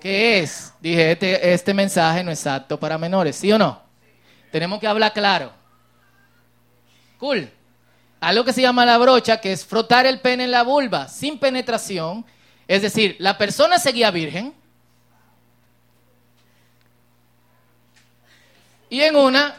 [0.00, 3.80] que es, dije, este, este mensaje no es apto para menores, ¿sí o no?
[4.50, 5.52] Tenemos que hablar claro.
[7.18, 7.48] Cool.
[8.20, 11.38] Algo que se llama la brocha, que es frotar el pene en la vulva sin
[11.38, 12.26] penetración,
[12.66, 14.54] es decir, la persona seguía virgen.
[18.92, 19.56] Y en una,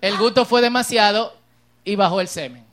[0.00, 1.36] el gusto fue demasiado
[1.84, 2.64] y bajó el semen.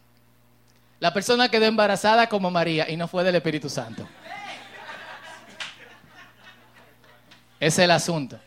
[1.01, 4.07] La persona quedó embarazada como María y no fue del Espíritu Santo.
[7.59, 8.39] Ese es el asunto.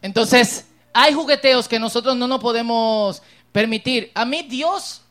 [0.00, 4.12] Entonces, hay jugueteos que nosotros no nos podemos permitir.
[4.14, 5.02] A mí Dios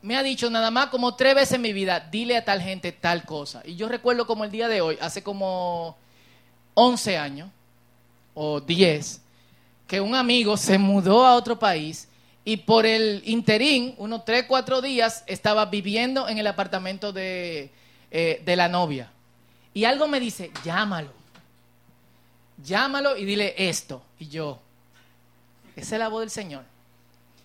[0.00, 2.90] me ha dicho nada más como tres veces en mi vida, dile a tal gente
[2.90, 3.60] tal cosa.
[3.66, 5.98] Y yo recuerdo como el día de hoy, hace como
[6.72, 7.50] 11 años
[8.32, 9.20] o 10,
[9.90, 12.06] que un amigo se mudó a otro país
[12.44, 17.72] y por el interín, unos 3, 4 días, estaba viviendo en el apartamento de,
[18.12, 19.10] eh, de la novia.
[19.74, 21.10] Y algo me dice, llámalo.
[22.64, 24.00] Llámalo y dile esto.
[24.20, 24.60] Y yo,
[25.74, 26.62] esa es la voz del Señor.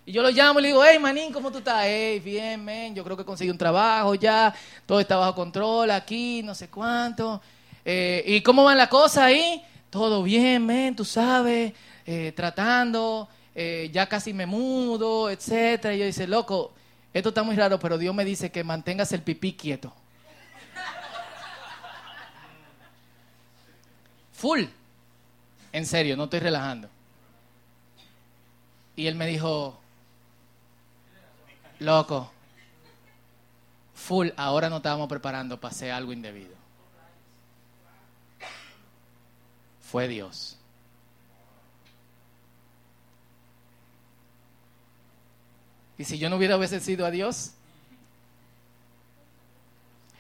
[0.06, 1.86] Y yo lo llamo y le digo, hey, manín, ¿cómo tú estás?
[1.88, 4.54] Hey, bien, men, yo creo que conseguí un trabajo ya,
[4.86, 7.42] todo está bajo control aquí, no sé cuánto.
[7.84, 9.66] Eh, ¿Y cómo van las cosas ahí?
[9.90, 11.74] Todo bien, men, tú sabes,
[12.06, 15.96] eh, tratando, eh, ya casi me mudo, etcétera.
[15.96, 16.74] Y yo dice, loco,
[17.14, 19.94] esto está muy raro, pero Dios me dice que mantengas el pipí quieto.
[24.34, 24.66] Full.
[25.72, 26.90] En serio, no estoy relajando.
[28.96, 29.80] Y él me dijo,
[31.80, 32.32] loco,
[33.94, 36.56] full, ahora no estábamos preparando para hacer algo indebido.
[39.82, 40.55] Fue Dios.
[45.98, 47.52] ¿Y si yo no hubiera obedecido a Dios?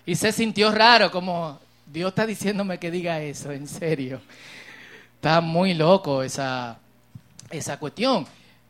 [0.06, 4.22] Y se sintió raro, como Dios está diciéndome que diga eso, en serio.
[5.16, 6.78] Está muy loco esa,
[7.50, 8.26] esa cuestión.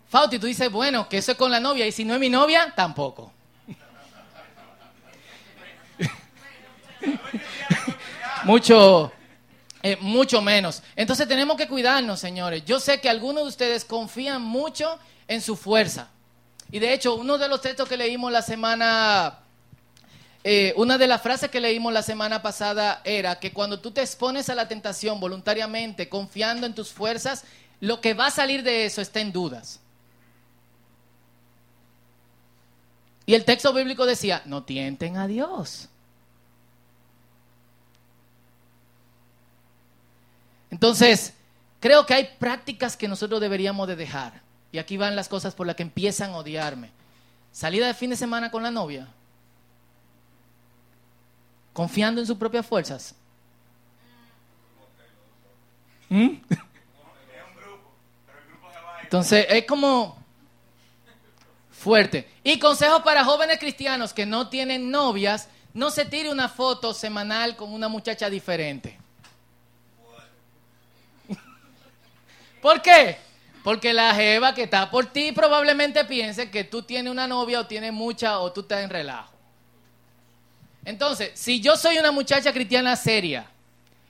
[0.10, 2.30] Fauti, tú dices, bueno, que eso es con la novia, y si no es mi
[2.30, 3.32] novia, tampoco.
[8.46, 9.12] mucho,
[9.84, 10.82] eh, mucho menos.
[10.96, 12.64] Entonces tenemos que cuidarnos, señores.
[12.66, 16.10] Yo sé que algunos de ustedes confían mucho en su fuerza.
[16.72, 19.40] Y de hecho, uno de los textos que leímos la semana,
[20.44, 24.02] eh, una de las frases que leímos la semana pasada era que cuando tú te
[24.02, 27.44] expones a la tentación voluntariamente, confiando en tus fuerzas,
[27.80, 29.80] lo que va a salir de eso está en dudas.
[33.26, 35.90] Y el texto bíblico decía, no tienten a Dios.
[40.70, 41.34] Entonces,
[41.80, 44.45] creo que hay prácticas que nosotros deberíamos de dejar.
[44.76, 46.92] Y aquí van las cosas por las que empiezan a odiarme.
[47.54, 49.08] Salida de fin de semana con la novia.
[51.72, 53.16] Confiando en sus propias fuerzas.
[56.10, 56.42] ¿Mm?
[59.04, 60.22] Entonces, es como
[61.72, 62.28] fuerte.
[62.44, 67.56] Y consejo para jóvenes cristianos que no tienen novias, no se tire una foto semanal
[67.56, 69.00] con una muchacha diferente.
[72.62, 73.25] ¿Por qué?
[73.66, 77.66] Porque la jeva que está por ti probablemente piense que tú tienes una novia o
[77.66, 79.34] tienes mucha o tú estás en relajo.
[80.86, 83.48] Entonces, si yo soy una muchacha cristiana seria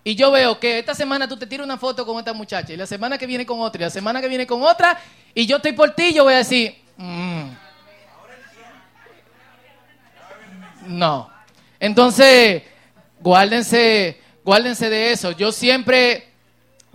[0.04, 2.76] y yo veo que esta semana tú te tiras una foto con esta muchacha y
[2.76, 5.00] la semana que viene con otra y la semana que viene con otra
[5.34, 7.46] y yo estoy por ti, yo voy a decir, mm,
[10.88, 11.32] no.
[11.80, 12.62] Entonces,
[13.22, 15.32] guárdense, guárdense de eso.
[15.32, 16.28] Yo siempre,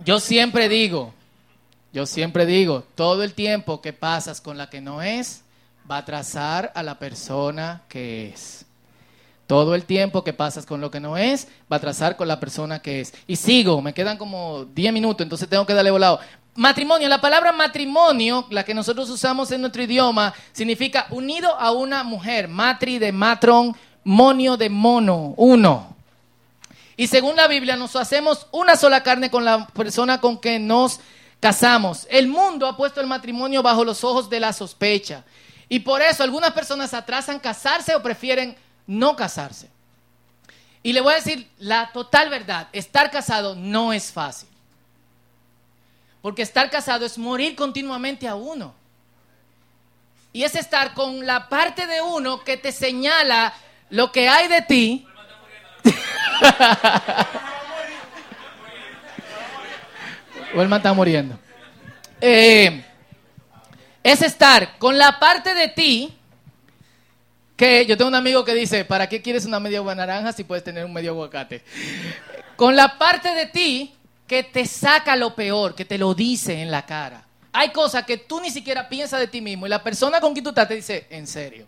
[0.05, 1.11] yo siempre digo,
[1.93, 5.43] yo siempre digo, todo el tiempo que pasas con la que no es,
[5.89, 8.65] va a trazar a la persona que es.
[9.45, 12.39] Todo el tiempo que pasas con lo que no es, va a trazar con la
[12.39, 13.13] persona que es.
[13.27, 16.21] Y sigo, me quedan como 10 minutos, entonces tengo que darle volado.
[16.55, 22.03] Matrimonio, la palabra matrimonio, la que nosotros usamos en nuestro idioma, significa unido a una
[22.03, 22.47] mujer.
[22.47, 23.75] Matri de matron,
[24.05, 25.95] monio de mono, uno.
[26.95, 31.01] Y según la Biblia, nos hacemos una sola carne con la persona con que nos
[31.41, 32.07] casamos.
[32.09, 35.25] El mundo ha puesto el matrimonio bajo los ojos de la sospecha.
[35.67, 38.55] Y por eso algunas personas atrasan casarse o prefieren
[38.87, 39.69] no casarse.
[40.83, 44.47] Y le voy a decir la total verdad, estar casado no es fácil.
[46.21, 48.73] Porque estar casado es morir continuamente a uno.
[50.33, 53.53] Y es estar con la parte de uno que te señala
[53.89, 55.07] lo que hay de ti.
[60.53, 61.37] Huelma está muriendo.
[62.19, 62.85] eh,
[64.03, 66.13] es estar con la parte de ti
[67.55, 70.63] que yo tengo un amigo que dice, ¿para qué quieres una media naranja si puedes
[70.63, 71.63] tener un medio aguacate?
[72.55, 73.93] Con la parte de ti
[74.25, 77.23] que te saca lo peor, que te lo dice en la cara.
[77.53, 80.43] Hay cosas que tú ni siquiera piensas de ti mismo y la persona con quien
[80.43, 81.67] tú estás te dice, en serio.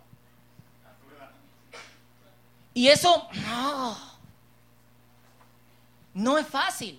[2.72, 3.96] Y eso no,
[6.14, 6.98] no es fácil.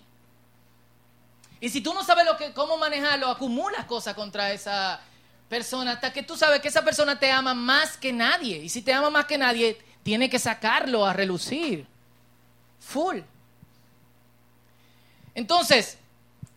[1.65, 4.99] Y si tú no sabes lo cómo manejarlo, acumulas cosas contra esa
[5.49, 8.57] persona hasta que tú sabes que esa persona te ama más que nadie.
[8.57, 11.87] Y si te ama más que nadie, tiene que sacarlo a relucir.
[12.81, 13.17] Full.
[15.33, 15.97] Entonces,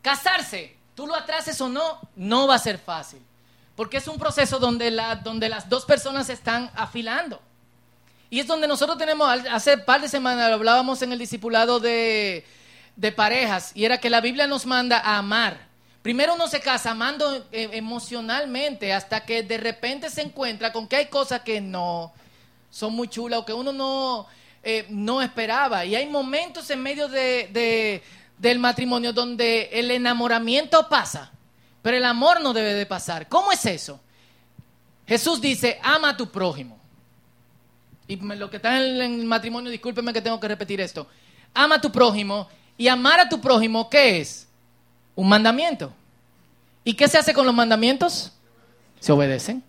[0.02, 3.22] casarse, tú lo atrases o no, no va a ser fácil.
[3.76, 7.40] Porque es un proceso donde, la, donde las dos personas se están afilando.
[8.28, 12.44] Y es donde nosotros tenemos, hace un par de semanas hablábamos en el discipulado de,
[12.98, 15.68] de parejas, y era que la Biblia nos manda a amar.
[16.02, 20.96] Primero uno se casa amando eh, emocionalmente hasta que de repente se encuentra con que
[20.96, 22.12] hay cosas que no
[22.70, 24.26] son muy chulas o que uno no,
[24.64, 25.84] eh, no esperaba.
[25.84, 28.02] Y hay momentos en medio de,
[28.36, 31.30] del matrimonio donde el enamoramiento pasa,
[31.82, 33.28] pero el amor no debe de pasar.
[33.28, 34.00] ¿Cómo es eso?
[35.06, 36.80] Jesús dice, ama a tu prójimo.
[38.08, 41.06] Y lo que está en el matrimonio, discúlpeme que tengo que repetir esto.
[41.54, 44.46] Ama a tu prójimo y amar a tu prójimo, ¿qué es?
[45.16, 45.92] Un mandamiento.
[46.84, 48.32] ¿Y qué se hace con los mandamientos?
[49.00, 49.62] Se obedecen.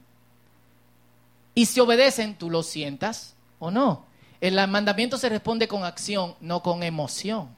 [1.55, 4.05] Y si obedecen, tú lo sientas o no.
[4.39, 7.49] El mandamiento se responde con acción, no con emoción.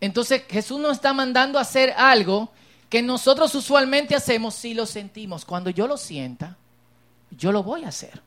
[0.00, 2.50] Entonces Jesús nos está mandando a hacer algo
[2.88, 5.44] que nosotros usualmente hacemos si lo sentimos.
[5.44, 6.56] Cuando yo lo sienta,
[7.30, 8.22] yo lo voy a hacer.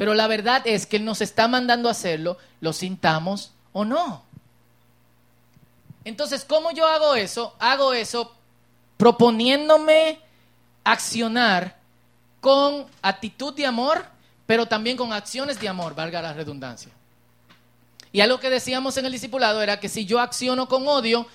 [0.00, 4.22] Pero la verdad es que Él nos está mandando a hacerlo, lo sintamos o no.
[6.06, 7.54] Entonces, ¿cómo yo hago eso?
[7.58, 8.34] Hago eso
[8.96, 10.18] proponiéndome
[10.84, 11.76] accionar
[12.40, 14.06] con actitud de amor,
[14.46, 16.90] pero también con acciones de amor, valga la redundancia.
[18.10, 21.26] Y algo que decíamos en el discipulado era que si yo acciono con odio,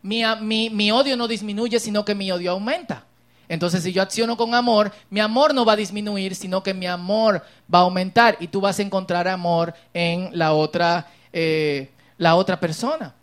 [0.00, 0.22] mi,
[0.70, 3.04] mi, odio no disminuye, sino que mi odio aumenta.
[3.48, 6.86] Entonces, si yo acciono con amor, mi amor no va a disminuir, sino que mi
[6.86, 12.34] amor va a aumentar y tú vas a encontrar amor en la otra, eh, la
[12.34, 13.14] otra persona.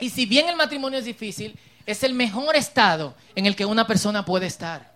[0.00, 3.86] Y si bien el matrimonio es difícil, es el mejor estado en el que una
[3.86, 4.92] persona puede estar.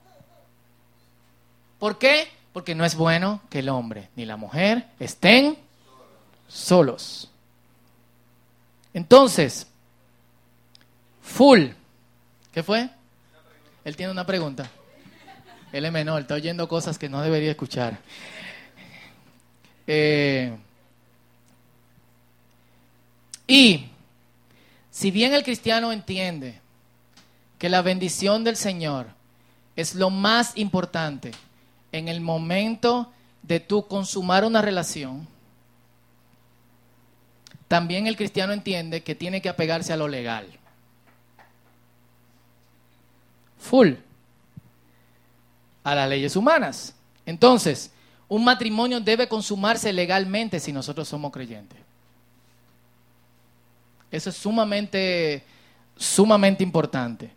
[1.79, 2.29] ¿Por qué?
[2.53, 5.57] Porque no es bueno que el hombre ni la mujer estén
[6.49, 7.31] solos.
[8.93, 9.67] Entonces,
[11.23, 11.69] full.
[12.53, 12.91] ¿Qué fue?
[13.85, 14.71] Él tiene una pregunta.
[15.73, 17.99] Él es menor, está oyendo cosas que no debería escuchar.
[19.87, 20.57] Eh,
[23.47, 23.87] y
[24.91, 26.61] si bien el cristiano entiende
[27.59, 29.07] que la bendición del Señor
[29.77, 31.33] es lo más importante
[31.93, 33.13] en el momento
[33.43, 35.27] de tú consumar una relación,
[37.69, 40.47] también el cristiano entiende que tiene que apegarse a lo legal.
[43.59, 43.93] Full.
[45.85, 46.95] A las leyes humanas.
[47.27, 47.91] Entonces,
[48.29, 51.79] un matrimonio debe consumarse legalmente si nosotros somos creyentes.
[54.11, 55.45] Eso es sumamente,
[55.97, 57.31] sumamente importante.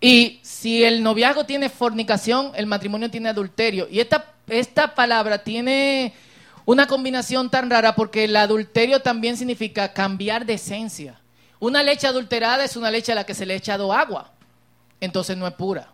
[0.00, 3.88] Y si el noviazgo tiene fornicación, el matrimonio tiene adulterio.
[3.90, 6.12] Y esta, esta palabra tiene
[6.64, 11.20] una combinación tan rara porque el adulterio también significa cambiar de esencia.
[11.58, 14.32] Una leche adulterada es una leche a la que se le ha echado agua.
[15.00, 15.88] Entonces no es pura.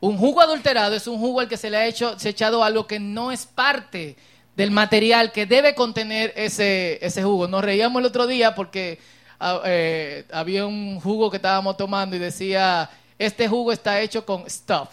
[0.00, 2.62] Un jugo adulterado es un jugo al que se le ha hecho, se ha echado
[2.62, 4.16] algo que no es parte
[4.54, 7.48] del material que debe contener ese, ese jugo.
[7.48, 8.98] Nos reíamos el otro día porque
[9.40, 14.48] ah, eh, había un jugo que estábamos tomando y decía, este jugo está hecho con
[14.48, 14.88] stuff,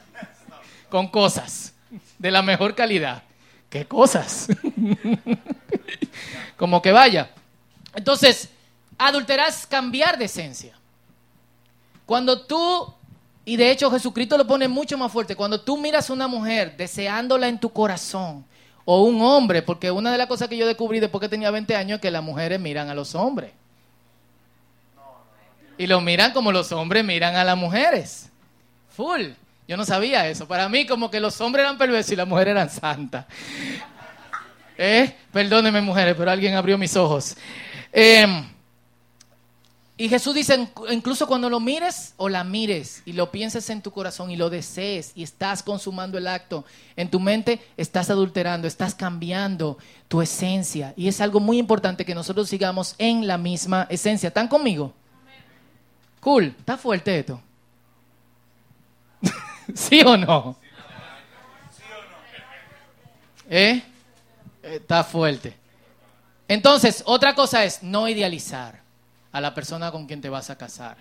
[0.90, 1.72] con cosas
[2.18, 3.22] de la mejor calidad.
[3.70, 4.48] ¿Qué cosas?
[6.56, 7.30] Como que vaya.
[7.94, 8.48] Entonces,
[8.98, 10.79] adulteras cambiar de esencia.
[12.10, 12.92] Cuando tú,
[13.44, 16.76] y de hecho Jesucristo lo pone mucho más fuerte, cuando tú miras a una mujer
[16.76, 18.44] deseándola en tu corazón,
[18.84, 21.76] o un hombre, porque una de las cosas que yo descubrí después que tenía 20
[21.76, 23.52] años es que las mujeres miran a los hombres.
[25.78, 28.28] Y lo miran como los hombres miran a las mujeres.
[28.88, 29.26] Full.
[29.68, 30.48] Yo no sabía eso.
[30.48, 33.26] Para mí como que los hombres eran perversos y las mujeres eran santas.
[34.76, 35.14] ¿Eh?
[35.32, 37.36] Perdónenme mujeres, pero alguien abrió mis ojos.
[37.92, 38.48] Em,
[40.00, 43.82] Y Jesús dice, "Inc- incluso cuando lo mires o la mires y lo pienses en
[43.82, 46.64] tu corazón y lo desees y estás consumando el acto,
[46.96, 49.76] en tu mente estás adulterando, estás cambiando
[50.08, 50.94] tu esencia.
[50.96, 54.28] Y es algo muy importante que nosotros sigamos en la misma esencia.
[54.28, 54.94] ¿Están conmigo?
[56.20, 57.38] Cool, está fuerte esto.
[59.74, 60.56] ¿Sí o no?
[63.50, 63.82] ¿Eh?
[64.62, 65.54] Está fuerte.
[66.48, 68.80] Entonces, otra cosa es no idealizar
[69.32, 70.96] a la persona con quien te vas a casar.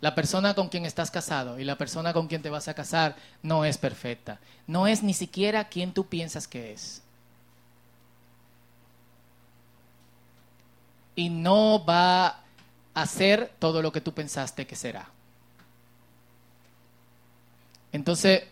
[0.00, 3.16] La persona con quien estás casado y la persona con quien te vas a casar
[3.42, 4.38] no es perfecta.
[4.66, 7.02] No es ni siquiera quien tú piensas que es.
[11.16, 12.40] Y no va
[12.94, 15.08] a ser todo lo que tú pensaste que será.
[17.90, 18.44] Entonces,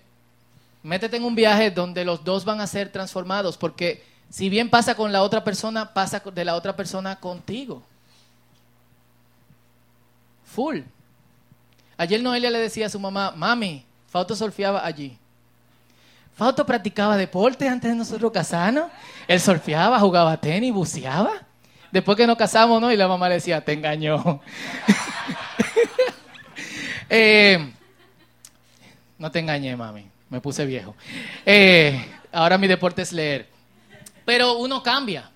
[0.82, 4.96] métete en un viaje donde los dos van a ser transformados, porque si bien pasa
[4.96, 7.82] con la otra persona, pasa de la otra persona contigo.
[10.56, 10.80] Full.
[11.98, 15.18] Ayer Noelia le decía a su mamá, mami, Fausto surfeaba allí.
[16.34, 18.90] Fausto practicaba deporte antes de nosotros casarnos.
[19.28, 21.32] Él surfeaba, jugaba tenis, buceaba.
[21.92, 22.90] Después que nos casamos, ¿no?
[22.90, 24.40] Y la mamá le decía, te engañó.
[27.08, 27.72] Eh,
[29.16, 30.10] no te engañé, mami.
[30.28, 30.96] Me puse viejo.
[31.44, 33.48] Eh, ahora mi deporte es leer.
[34.24, 35.30] Pero uno cambia.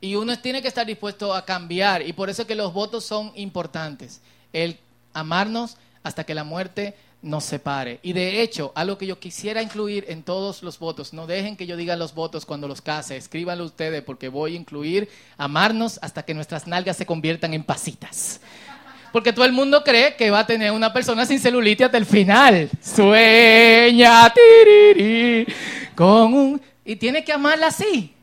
[0.00, 2.06] Y uno tiene que estar dispuesto a cambiar.
[2.06, 4.20] Y por eso es que los votos son importantes.
[4.52, 4.78] El
[5.12, 7.98] amarnos hasta que la muerte nos separe.
[8.02, 11.66] Y de hecho, algo que yo quisiera incluir en todos los votos, no dejen que
[11.66, 16.22] yo diga los votos cuando los case, escríbanlo ustedes porque voy a incluir amarnos hasta
[16.24, 18.40] que nuestras nalgas se conviertan en pasitas.
[19.12, 22.06] Porque todo el mundo cree que va a tener una persona sin celulitis hasta el
[22.06, 22.70] final.
[22.80, 25.46] Sueña, tiriri,
[25.94, 26.62] con un...
[26.84, 28.14] Y tiene que amarla así.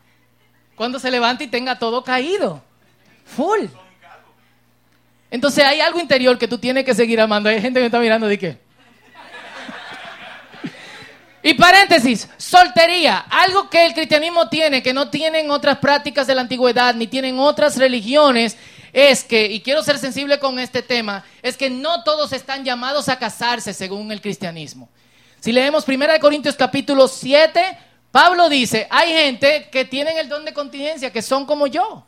[0.75, 2.61] Cuando se levante y tenga todo caído.
[3.25, 3.65] Full.
[5.31, 7.49] Entonces hay algo interior que tú tienes que seguir amando.
[7.49, 8.57] Hay gente que me está mirando de qué.
[11.43, 16.41] Y paréntesis, soltería, algo que el cristianismo tiene, que no tienen otras prácticas de la
[16.41, 18.57] antigüedad, ni tienen otras religiones,
[18.91, 23.09] es que, y quiero ser sensible con este tema, es que no todos están llamados
[23.09, 24.89] a casarse según el cristianismo.
[25.39, 27.77] Si leemos 1 Corintios capítulo 7,
[28.15, 32.05] Pablo dice, hay gente que tienen el don de continencia, que son como yo.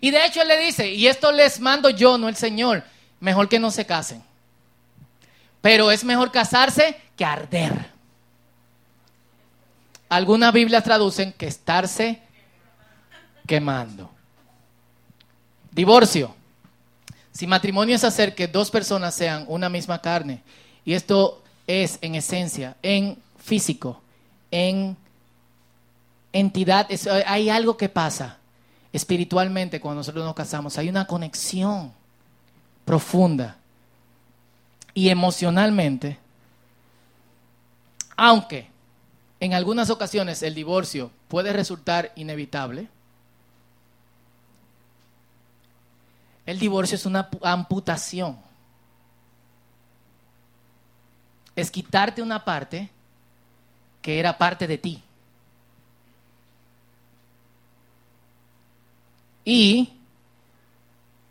[0.00, 2.84] Y de hecho él le dice, y esto les mando yo, no el Señor,
[3.18, 4.22] mejor que no se casen.
[5.60, 7.90] Pero es mejor casarse que arder.
[10.08, 12.22] Algunas Biblias traducen que estarse
[13.48, 14.08] quemando.
[15.72, 16.36] Divorcio.
[17.32, 20.40] Si matrimonio es hacer que dos personas sean una misma carne,
[20.84, 24.03] y esto es en esencia, en físico,
[24.54, 24.96] en
[26.32, 26.86] entidad,
[27.26, 28.38] hay algo que pasa
[28.92, 31.92] espiritualmente cuando nosotros nos casamos, hay una conexión
[32.84, 33.56] profunda
[34.94, 36.18] y emocionalmente,
[38.16, 38.68] aunque
[39.40, 42.86] en algunas ocasiones el divorcio puede resultar inevitable,
[46.46, 48.38] el divorcio es una pu- amputación.
[51.56, 52.90] Es quitarte una parte
[54.04, 55.02] que era parte de ti.
[59.46, 59.94] Y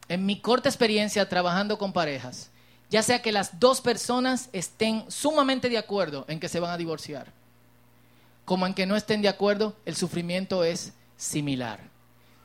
[0.07, 2.49] en mi corta experiencia trabajando con parejas,
[2.89, 6.77] ya sea que las dos personas estén sumamente de acuerdo en que se van a
[6.77, 7.31] divorciar,
[8.43, 11.79] como en que no estén de acuerdo, el sufrimiento es similar.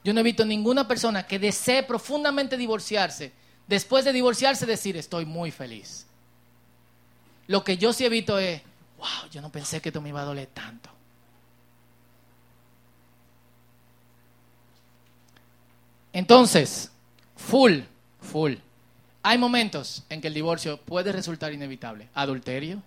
[0.05, 3.33] Yo no he visto ninguna persona que desee profundamente divorciarse,
[3.67, 6.07] después de divorciarse decir estoy muy feliz.
[7.47, 8.61] Lo que yo sí he visto es,
[8.99, 10.91] wow, yo no pensé que esto me iba a doler tanto.
[16.13, 16.91] Entonces,
[17.37, 17.81] full,
[18.21, 18.55] full.
[19.23, 22.09] Hay momentos en que el divorcio puede resultar inevitable.
[22.15, 22.83] Adulterio,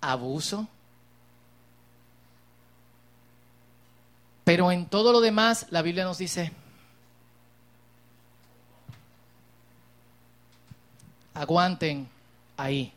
[0.00, 0.68] abuso.
[4.44, 6.52] Pero en todo lo demás, la Biblia nos dice,
[11.34, 12.08] aguanten
[12.56, 12.92] ahí.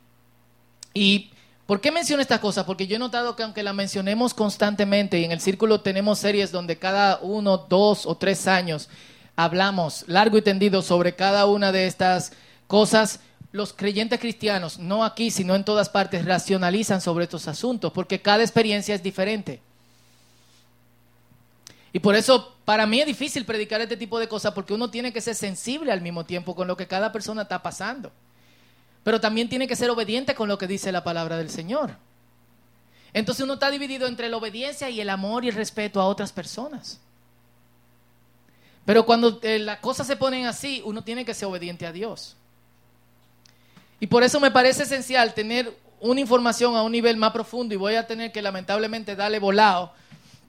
[0.93, 1.31] ¿Y
[1.65, 2.65] por qué menciono estas cosas?
[2.65, 6.51] Porque yo he notado que aunque la mencionemos constantemente y en el círculo tenemos series
[6.51, 8.89] donde cada uno, dos o tres años
[9.35, 12.33] hablamos largo y tendido sobre cada una de estas
[12.67, 13.19] cosas,
[13.51, 18.43] los creyentes cristianos, no aquí, sino en todas partes, racionalizan sobre estos asuntos, porque cada
[18.43, 19.61] experiencia es diferente.
[21.93, 25.13] Y por eso para mí es difícil predicar este tipo de cosas, porque uno tiene
[25.13, 28.11] que ser sensible al mismo tiempo con lo que cada persona está pasando.
[29.05, 31.95] Pero también tiene que ser obediente con lo que dice la palabra del Señor.
[33.13, 36.33] Entonces uno está dividido entre la obediencia y el amor y el respeto a otras
[36.33, 36.99] personas.
[38.83, 42.35] Pero cuando eh, las cosas se ponen así, uno tiene que ser obediente a Dios.
[43.99, 47.77] Y por eso me parece esencial tener una información a un nivel más profundo y
[47.77, 49.93] voy a tener que lamentablemente darle volado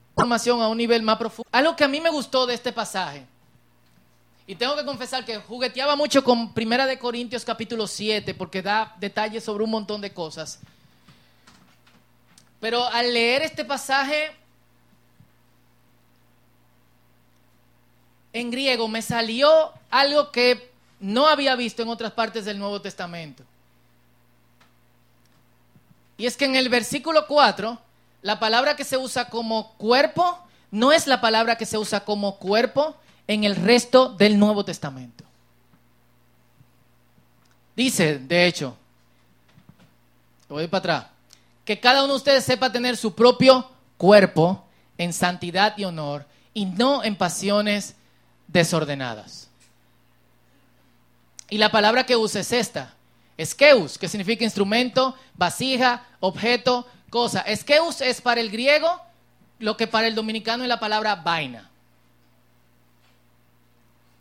[0.09, 1.47] información a un nivel más profundo.
[1.51, 3.27] Algo que a mí me gustó de este pasaje,
[4.49, 8.95] y tengo que confesar que jugueteaba mucho con Primera de Corintios capítulo 7 porque da
[8.97, 10.59] detalles sobre un montón de cosas.
[12.61, 14.31] Pero al leer este pasaje
[18.31, 20.71] en griego me salió algo que
[21.01, 23.43] no había visto en otras partes del Nuevo Testamento.
[26.17, 27.77] Y es que en el versículo 4,
[28.21, 30.39] la palabra que se usa como cuerpo
[30.71, 32.95] no es la palabra que se usa como cuerpo
[33.27, 35.23] en el resto del Nuevo Testamento.
[37.75, 38.75] Dice, de hecho,
[40.49, 41.05] voy para atrás,
[41.65, 44.65] que cada uno de ustedes sepa tener su propio cuerpo
[44.97, 47.95] en santidad y honor y no en pasiones
[48.47, 49.49] desordenadas.
[51.49, 52.93] Y la palabra que usa es esta,
[53.37, 57.41] eskeus, que significa instrumento, vasija, objeto, cosa.
[57.41, 59.01] Eskeus es para el griego
[59.59, 61.69] lo que para el dominicano es la palabra vaina.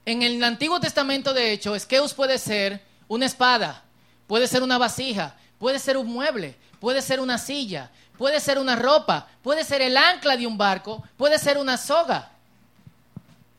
[0.06, 3.82] En el Antiguo Testamento, de hecho, eskeus puede ser una espada,
[4.28, 8.76] puede ser una vasija, puede ser un mueble, puede ser una silla, puede ser una
[8.76, 12.30] ropa, puede ser el ancla de un barco, puede ser una soga.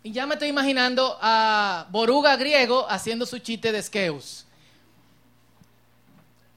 [0.03, 4.45] Y ya me estoy imaginando a Boruga griego haciendo su chiste de Esqueus.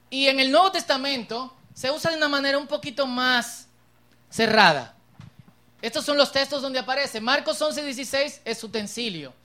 [0.09, 3.67] Y en el Nuevo Testamento se usa de una manera un poquito más
[4.31, 4.95] cerrada.
[5.83, 7.21] Estos son los textos donde aparece.
[7.21, 9.40] Marcos 11, 16 es utensilio.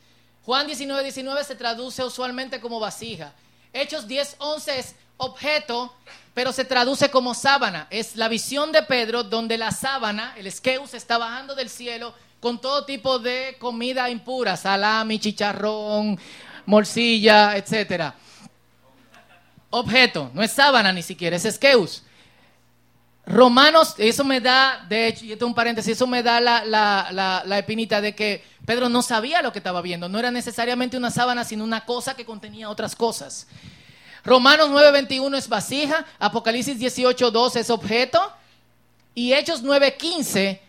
[0.46, 3.34] Juan 19, 19 se traduce usualmente como vasija.
[3.74, 5.96] Hechos 10, 11 es objeto,
[6.36, 7.88] pero se traduce como sábana.
[7.90, 12.62] Es la visión de Pedro donde la sábana, el esqueus, está bajando del cielo con
[12.62, 16.20] todo tipo de comida impura, salami, chicharrón,
[16.68, 18.14] morcilla, etcétera.
[19.72, 22.04] Objeto, no es sábana ni siquiera, es esqueus.
[23.28, 26.64] Romanos, eso me da, de hecho, y esto es un paréntesis, eso me da la,
[26.64, 30.08] la, la, epinita de que Pedro no sabía lo que estaba viendo.
[30.08, 33.48] No era necesariamente una sábana, sino una cosa que contenía otras cosas.
[34.24, 38.32] Romanos 9:21 es vasija, Apocalipsis 18:2 es objeto,
[39.16, 40.60] y Hechos 9:15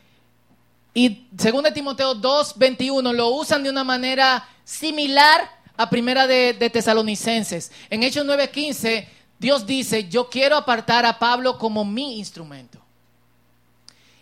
[0.95, 7.71] y 2 Timoteo 2:21 lo usan de una manera similar a primera de, de Tesalonicenses.
[7.91, 9.07] En Hechos 9:15
[9.39, 12.81] Dios dice, yo quiero apartar a Pablo como mi instrumento.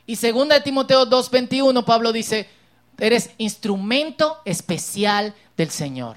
[0.06, 2.48] Y segunda de Timoteo 2:21 Pablo dice,
[2.98, 6.16] eres instrumento especial del Señor.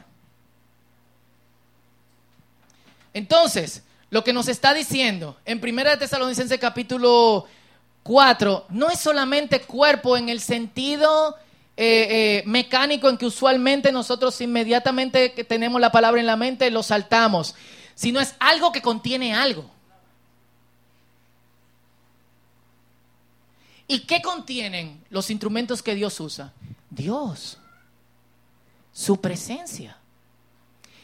[3.14, 7.46] Entonces, lo que nos está diciendo en primera de Tesalonicenses capítulo
[8.04, 11.36] 4 no es solamente cuerpo en el sentido
[11.76, 16.72] eh, eh, mecánico en que usualmente nosotros inmediatamente que tenemos la palabra en la mente
[16.72, 17.54] lo saltamos,
[17.98, 19.70] sino es algo que contiene algo.
[23.90, 26.54] ¿Y qué contienen los instrumentos que Dios usa?
[26.90, 27.58] Dios,
[28.94, 29.98] su presencia.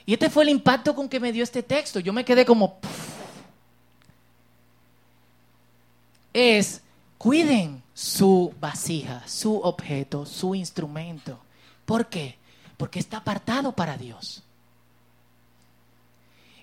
[0.06, 2.00] Y este fue el impacto con que me dio este texto.
[2.00, 2.80] Yo me quedé como...
[6.32, 6.84] Es
[7.24, 11.40] Cuiden su vasija, su objeto, su instrumento.
[11.86, 12.38] ¿Por qué?
[12.76, 14.44] Porque está apartado para Dios.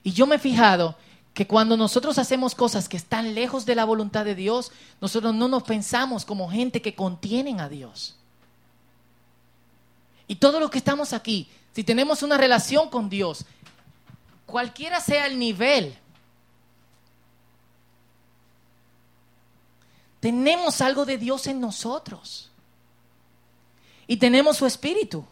[0.03, 0.97] Y yo me he fijado
[1.35, 5.49] que cuando nosotros hacemos cosas que están lejos de la voluntad de Dios, nosotros no
[5.49, 8.17] nos pensamos como gente que contienen a Dios.
[10.27, 13.45] Y todos los que estamos aquí, si tenemos una relación con Dios,
[14.47, 15.97] cualquiera sea el nivel,
[20.21, 22.51] Tenemos algo de Dios en nosotros.
[24.07, 25.25] Y tenemos su espíritu.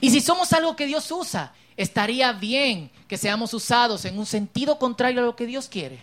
[0.00, 4.78] Y si somos algo que Dios usa, estaría bien que seamos usados en un sentido
[4.78, 6.02] contrario a lo que Dios quiere.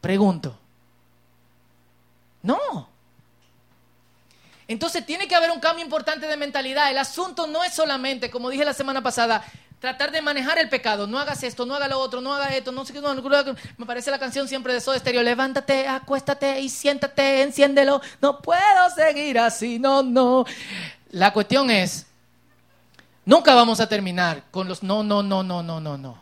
[0.00, 0.58] Pregunto.
[2.42, 2.88] No.
[4.68, 6.90] Entonces tiene que haber un cambio importante de mentalidad.
[6.90, 9.42] El asunto no es solamente, como dije la semana pasada,
[9.80, 11.06] tratar de manejar el pecado.
[11.06, 13.00] No hagas esto, no hagas lo otro, no hagas esto, no sé qué.
[13.78, 15.22] me parece la canción siempre de Soda Estéreo.
[15.22, 18.00] Levántate, acuéstate y siéntate, enciéndelo.
[18.20, 20.44] No puedo seguir así, no, no.
[21.10, 22.06] La cuestión es,
[23.28, 26.18] nunca vamos a terminar con los no, no, no, no, no, no, no.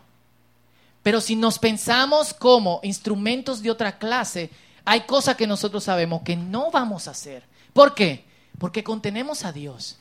[1.03, 4.51] Pero si nos pensamos como instrumentos de otra clase,
[4.85, 7.45] hay cosas que nosotros sabemos que no vamos a hacer.
[7.73, 8.25] ¿Por qué?
[8.59, 9.97] Porque contenemos a Dios.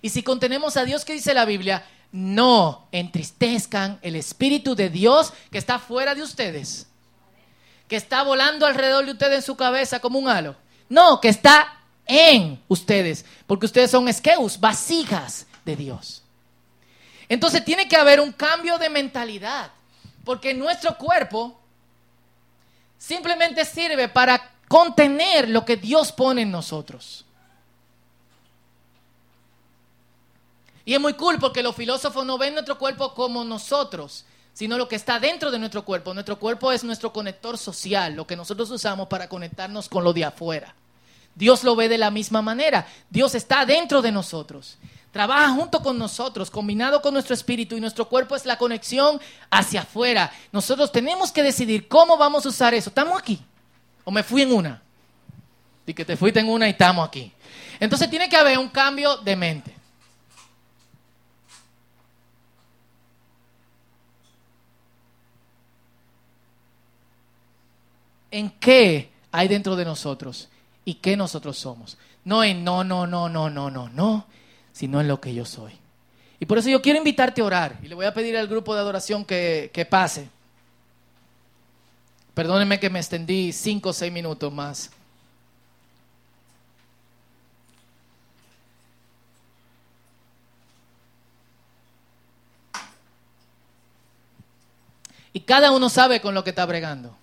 [0.00, 1.84] Y si contenemos a Dios, ¿qué dice la Biblia?
[2.12, 6.86] no entristezcan el Espíritu de Dios que está fuera de ustedes,
[7.86, 10.56] que está volando alrededor de ustedes en su cabeza como un halo.
[10.88, 16.17] No, que está en ustedes, porque ustedes son esqueus, vasijas de Dios.
[17.28, 19.70] Entonces tiene que haber un cambio de mentalidad,
[20.24, 21.58] porque nuestro cuerpo
[22.96, 27.24] simplemente sirve para contener lo que Dios pone en nosotros.
[30.84, 34.24] Y es muy cool porque los filósofos no ven nuestro cuerpo como nosotros,
[34.54, 36.14] sino lo que está dentro de nuestro cuerpo.
[36.14, 40.24] Nuestro cuerpo es nuestro conector social, lo que nosotros usamos para conectarnos con lo de
[40.24, 40.74] afuera.
[41.34, 42.88] Dios lo ve de la misma manera.
[43.10, 44.78] Dios está dentro de nosotros.
[45.12, 49.80] Trabaja junto con nosotros, combinado con nuestro espíritu y nuestro cuerpo es la conexión hacia
[49.80, 50.30] afuera.
[50.52, 52.90] Nosotros tenemos que decidir cómo vamos a usar eso.
[52.90, 53.42] ¿Estamos aquí?
[54.04, 54.82] ¿O me fui en una?
[55.86, 57.32] Y que te fuiste en una y estamos aquí.
[57.80, 59.78] Entonces tiene que haber un cambio de mente.
[68.30, 70.48] en qué hay dentro de nosotros
[70.84, 71.98] y qué nosotros somos.
[72.24, 74.26] No en no, no, no, no, no, no, no,
[74.78, 75.72] sino en lo que yo soy.
[76.38, 78.76] Y por eso yo quiero invitarte a orar y le voy a pedir al grupo
[78.76, 80.28] de adoración que, que pase.
[82.32, 84.90] Perdónenme que me extendí cinco o seis minutos más.
[95.32, 97.16] Y cada uno sabe con lo que está bregando.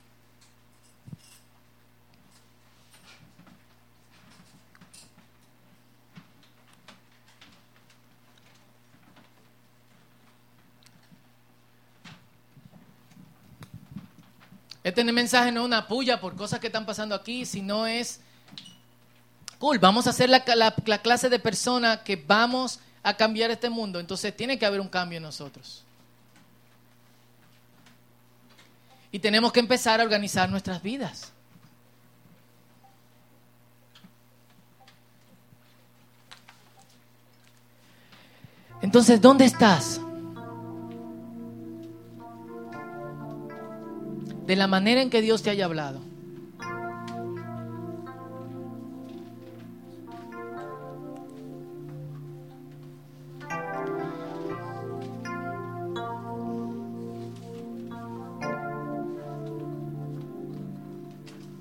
[14.85, 18.19] Este mensaje no es una puya por cosas que están pasando aquí, sino es,
[19.57, 20.43] cool, vamos a ser la,
[21.01, 23.99] clase de persona que vamos a cambiar este mundo.
[23.99, 25.83] Entonces tiene que haber un cambio en nosotros.
[29.11, 31.31] Y tenemos que empezar a organizar nuestras vidas.
[38.83, 39.99] Entonces, ¿dónde estás?
[44.45, 45.99] De la manera en que Dios te haya hablado.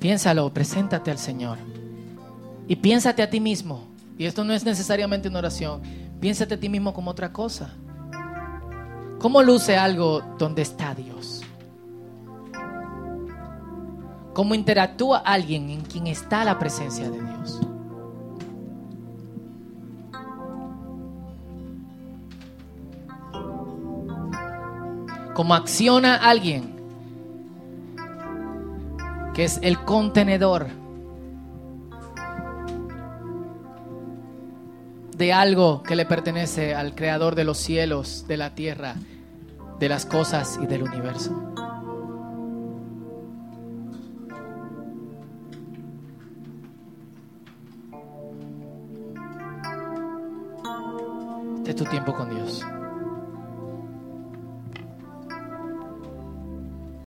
[0.05, 1.57] Piénsalo, preséntate al Señor.
[2.68, 3.89] Y piénsate a ti mismo.
[4.18, 5.80] Y esto no es necesariamente una oración.
[6.20, 7.72] Piénsate a ti mismo como otra cosa.
[9.18, 11.43] ¿Cómo luce algo donde está Dios?
[14.35, 17.61] Cómo interactúa alguien en quien está la presencia de Dios.
[25.35, 26.74] Cómo acciona alguien
[29.35, 30.68] que es el contenedor
[35.16, 38.95] de algo que le pertenece al creador de los cielos, de la tierra,
[39.78, 41.53] de las cosas y del universo.
[51.77, 52.64] Tu tiempo con Dios.